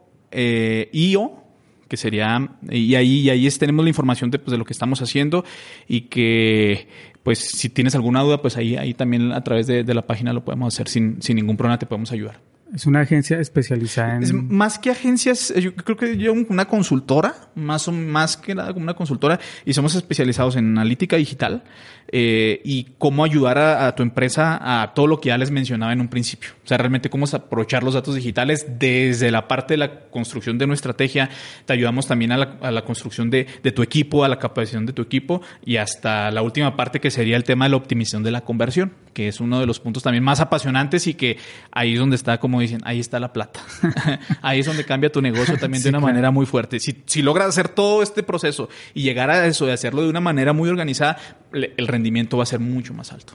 que 1.88 1.96
sería, 1.98 2.56
y 2.70 2.94
ahí, 2.94 3.18
y 3.18 3.28
ahí 3.28 3.46
tenemos 3.50 3.84
la 3.84 3.90
información 3.90 4.30
de, 4.30 4.38
pues, 4.38 4.52
de 4.52 4.56
lo 4.56 4.64
que 4.64 4.72
estamos 4.72 5.02
haciendo 5.02 5.44
y 5.86 6.02
que 6.02 6.88
pues 7.22 7.38
si 7.38 7.68
tienes 7.68 7.94
alguna 7.94 8.22
duda, 8.22 8.40
pues 8.40 8.56
ahí, 8.56 8.76
ahí 8.76 8.94
también 8.94 9.32
a 9.32 9.44
través 9.44 9.66
de, 9.66 9.84
de 9.84 9.92
la 9.92 10.06
página 10.06 10.32
lo 10.32 10.42
podemos 10.42 10.72
hacer 10.74 10.88
sin, 10.88 11.20
sin 11.20 11.36
ningún 11.36 11.58
problema, 11.58 11.78
te 11.78 11.84
podemos 11.84 12.10
ayudar. 12.12 12.40
Es 12.74 12.86
una 12.86 13.00
agencia 13.00 13.38
especializada 13.38 14.16
en... 14.16 14.22
Es 14.22 14.32
más 14.32 14.78
que 14.78 14.90
agencias, 14.90 15.52
yo 15.54 15.74
creo 15.74 15.96
que 15.96 16.16
yo 16.16 16.32
una 16.32 16.66
consultora, 16.66 17.34
más, 17.54 17.86
o, 17.88 17.92
más 17.92 18.36
que 18.36 18.54
nada 18.54 18.72
como 18.72 18.84
una 18.84 18.94
consultora, 18.94 19.38
y 19.64 19.74
somos 19.74 19.94
especializados 19.94 20.56
en 20.56 20.70
analítica 20.78 21.16
digital 21.16 21.64
eh, 22.08 22.60
y 22.64 22.88
cómo 22.98 23.24
ayudar 23.24 23.58
a, 23.58 23.94
tu 23.94 24.02
empresa 24.02 24.82
a 24.82 24.94
todo 24.94 25.06
lo 25.06 25.20
que 25.20 25.28
ya 25.28 25.38
les 25.38 25.50
mencionaba 25.50 25.92
en 25.92 26.00
un 26.00 26.08
principio. 26.08 26.50
O 26.64 26.66
sea, 26.66 26.78
realmente 26.78 27.10
cómo 27.10 27.26
aprovechar 27.32 27.82
los 27.82 27.94
datos 27.94 28.14
digitales 28.14 28.66
desde 28.78 29.30
la 29.30 29.48
parte 29.48 29.74
de 29.74 29.78
la 29.78 30.00
construcción 30.10 30.58
de 30.58 30.66
nuestra 30.66 30.90
estrategia. 30.90 31.30
Te 31.64 31.72
ayudamos 31.72 32.06
también 32.06 32.32
a 32.32 32.36
la, 32.70 32.84
construcción 32.84 33.30
de, 33.30 33.46
de, 33.62 33.72
tu 33.72 33.82
equipo, 33.82 34.24
a 34.24 34.28
la 34.28 34.38
capacitación 34.38 34.86
de 34.86 34.92
tu 34.92 35.02
equipo 35.02 35.42
y 35.64 35.76
hasta 35.76 36.30
la 36.30 36.42
última 36.42 36.76
parte 36.76 37.00
que 37.00 37.10
sería 37.10 37.36
el 37.36 37.44
tema 37.44 37.66
de 37.66 37.70
la 37.70 37.76
optimización 37.76 38.22
de 38.22 38.30
la 38.30 38.42
conversión, 38.42 38.92
que 39.12 39.28
es 39.28 39.40
uno 39.40 39.60
de 39.60 39.66
los 39.66 39.78
puntos 39.80 40.02
también 40.02 40.24
más 40.24 40.40
apasionantes 40.40 41.06
y 41.06 41.14
que 41.14 41.36
ahí 41.70 41.94
es 41.94 41.98
donde 41.98 42.16
está 42.16 42.38
como 42.40 42.61
dicen, 42.62 42.80
ahí 42.84 43.00
está 43.00 43.20
la 43.20 43.32
plata. 43.32 43.60
ahí 44.42 44.60
es 44.60 44.66
donde 44.66 44.84
cambia 44.84 45.10
tu 45.10 45.20
negocio 45.20 45.56
también 45.58 45.82
de 45.82 45.88
una 45.88 46.00
manera 46.00 46.30
muy 46.30 46.46
fuerte. 46.46 46.80
Si, 46.80 47.02
si 47.06 47.22
logras 47.22 47.48
hacer 47.48 47.68
todo 47.68 48.02
este 48.02 48.22
proceso 48.22 48.68
y 48.94 49.02
llegar 49.02 49.30
a 49.30 49.46
eso, 49.46 49.66
de 49.66 49.72
hacerlo 49.72 50.02
de 50.02 50.08
una 50.08 50.20
manera 50.20 50.52
muy 50.52 50.68
organizada, 50.68 51.18
el 51.52 51.86
rendimiento 51.86 52.36
va 52.36 52.44
a 52.44 52.46
ser 52.46 52.60
mucho 52.60 52.94
más 52.94 53.12
alto. 53.12 53.34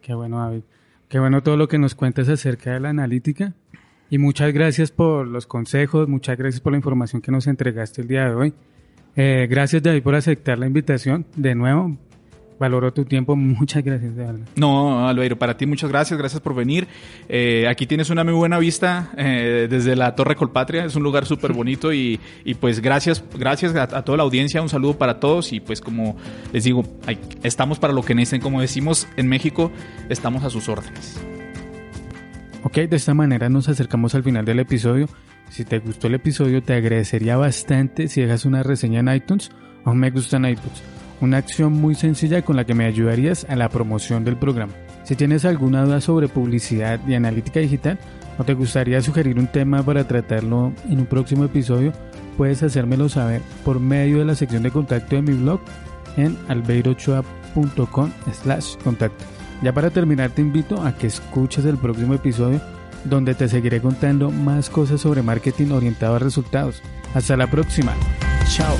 Qué 0.00 0.14
bueno, 0.14 0.38
David. 0.38 0.62
Qué 1.08 1.18
bueno 1.18 1.42
todo 1.42 1.56
lo 1.56 1.68
que 1.68 1.78
nos 1.78 1.94
cuentas 1.94 2.28
acerca 2.28 2.72
de 2.72 2.80
la 2.80 2.90
analítica. 2.90 3.54
Y 4.10 4.18
muchas 4.18 4.52
gracias 4.52 4.90
por 4.90 5.26
los 5.26 5.46
consejos, 5.46 6.08
muchas 6.08 6.36
gracias 6.36 6.60
por 6.60 6.72
la 6.72 6.78
información 6.78 7.22
que 7.22 7.32
nos 7.32 7.46
entregaste 7.46 8.02
el 8.02 8.08
día 8.08 8.26
de 8.26 8.34
hoy. 8.34 8.54
Eh, 9.16 9.46
gracias 9.48 9.82
David 9.82 10.02
por 10.02 10.14
aceptar 10.14 10.58
la 10.58 10.66
invitación. 10.66 11.26
De 11.36 11.54
nuevo, 11.54 11.96
valoro 12.58 12.92
tu 12.92 13.04
tiempo. 13.04 13.36
Muchas 13.36 13.82
gracias, 13.82 14.14
de 14.14 14.24
verdad. 14.24 14.46
No, 14.56 15.08
Albeiro, 15.08 15.38
para 15.38 15.56
ti 15.56 15.66
muchas 15.66 15.90
gracias. 15.90 16.18
Gracias 16.18 16.40
por 16.40 16.54
venir. 16.54 16.86
Eh, 17.28 17.66
aquí 17.68 17.86
tienes 17.86 18.10
una 18.10 18.24
muy 18.24 18.32
buena 18.32 18.58
vista 18.58 19.10
eh, 19.16 19.66
desde 19.68 19.96
la 19.96 20.14
Torre 20.14 20.36
Colpatria. 20.36 20.84
Es 20.84 20.96
un 20.96 21.02
lugar 21.02 21.26
súper 21.26 21.52
bonito 21.54 21.92
y, 21.92 22.20
pues 22.60 22.80
gracias, 22.80 23.24
gracias 23.38 23.74
a, 23.74 24.02
toda 24.02 24.18
la 24.18 24.24
audiencia. 24.24 24.62
Un 24.62 24.68
saludo 24.68 24.98
para 24.98 25.20
todos 25.20 25.52
y 25.52 25.60
pues 25.60 25.80
como 25.80 26.16
les 26.52 26.64
digo, 26.64 26.84
estamos 27.42 27.78
para 27.78 27.92
lo 27.92 28.02
que 28.02 28.14
necesiten. 28.14 28.40
Como 28.40 28.60
decimos 28.60 29.08
en 29.16 29.28
México, 29.28 29.70
estamos 30.08 30.44
a 30.44 30.50
sus 30.50 30.68
órdenes. 30.68 31.20
Ok, 32.62 32.76
de 32.76 32.96
esta 32.96 33.12
manera 33.12 33.48
nos 33.48 33.68
acercamos 33.68 34.14
al 34.14 34.22
final 34.22 34.44
del 34.44 34.60
episodio. 34.60 35.08
Si 35.50 35.64
te 35.64 35.78
gustó 35.78 36.06
el 36.06 36.14
episodio, 36.14 36.62
te 36.62 36.74
agradecería 36.74 37.36
bastante 37.36 38.08
si 38.08 38.22
dejas 38.22 38.46
una 38.46 38.62
reseña 38.62 39.00
en 39.00 39.14
iTunes 39.14 39.50
o 39.84 39.92
me 39.94 40.10
gusta 40.10 40.38
en 40.38 40.46
iTunes 40.46 40.82
una 41.24 41.38
acción 41.38 41.72
muy 41.72 41.94
sencilla 41.94 42.42
con 42.42 42.56
la 42.56 42.64
que 42.64 42.74
me 42.74 42.84
ayudarías 42.84 43.46
a 43.48 43.56
la 43.56 43.68
promoción 43.68 44.24
del 44.24 44.36
programa. 44.36 44.74
Si 45.04 45.16
tienes 45.16 45.44
alguna 45.44 45.84
duda 45.84 46.00
sobre 46.00 46.28
publicidad 46.28 47.00
y 47.06 47.14
analítica 47.14 47.60
digital 47.60 47.98
o 48.38 48.44
te 48.44 48.54
gustaría 48.54 49.00
sugerir 49.00 49.38
un 49.38 49.46
tema 49.46 49.82
para 49.82 50.06
tratarlo 50.06 50.72
en 50.88 51.00
un 51.00 51.06
próximo 51.06 51.44
episodio, 51.44 51.92
puedes 52.36 52.62
hacérmelo 52.62 53.08
saber 53.08 53.42
por 53.64 53.80
medio 53.80 54.18
de 54.18 54.24
la 54.24 54.34
sección 54.34 54.62
de 54.62 54.70
contacto 54.70 55.16
de 55.16 55.22
mi 55.22 55.32
blog 55.32 55.60
en 56.16 56.36
albeirochoa.com 56.48 58.10
slash 58.32 58.76
contacto. 58.82 59.24
Ya 59.62 59.72
para 59.72 59.90
terminar 59.90 60.30
te 60.30 60.42
invito 60.42 60.82
a 60.82 60.96
que 60.96 61.06
escuches 61.06 61.64
el 61.64 61.76
próximo 61.76 62.14
episodio 62.14 62.60
donde 63.04 63.34
te 63.34 63.48
seguiré 63.48 63.80
contando 63.80 64.30
más 64.30 64.70
cosas 64.70 65.00
sobre 65.00 65.22
marketing 65.22 65.70
orientado 65.70 66.16
a 66.16 66.18
resultados. 66.18 66.82
Hasta 67.14 67.36
la 67.36 67.46
próxima. 67.46 67.92
Chao. 68.48 68.76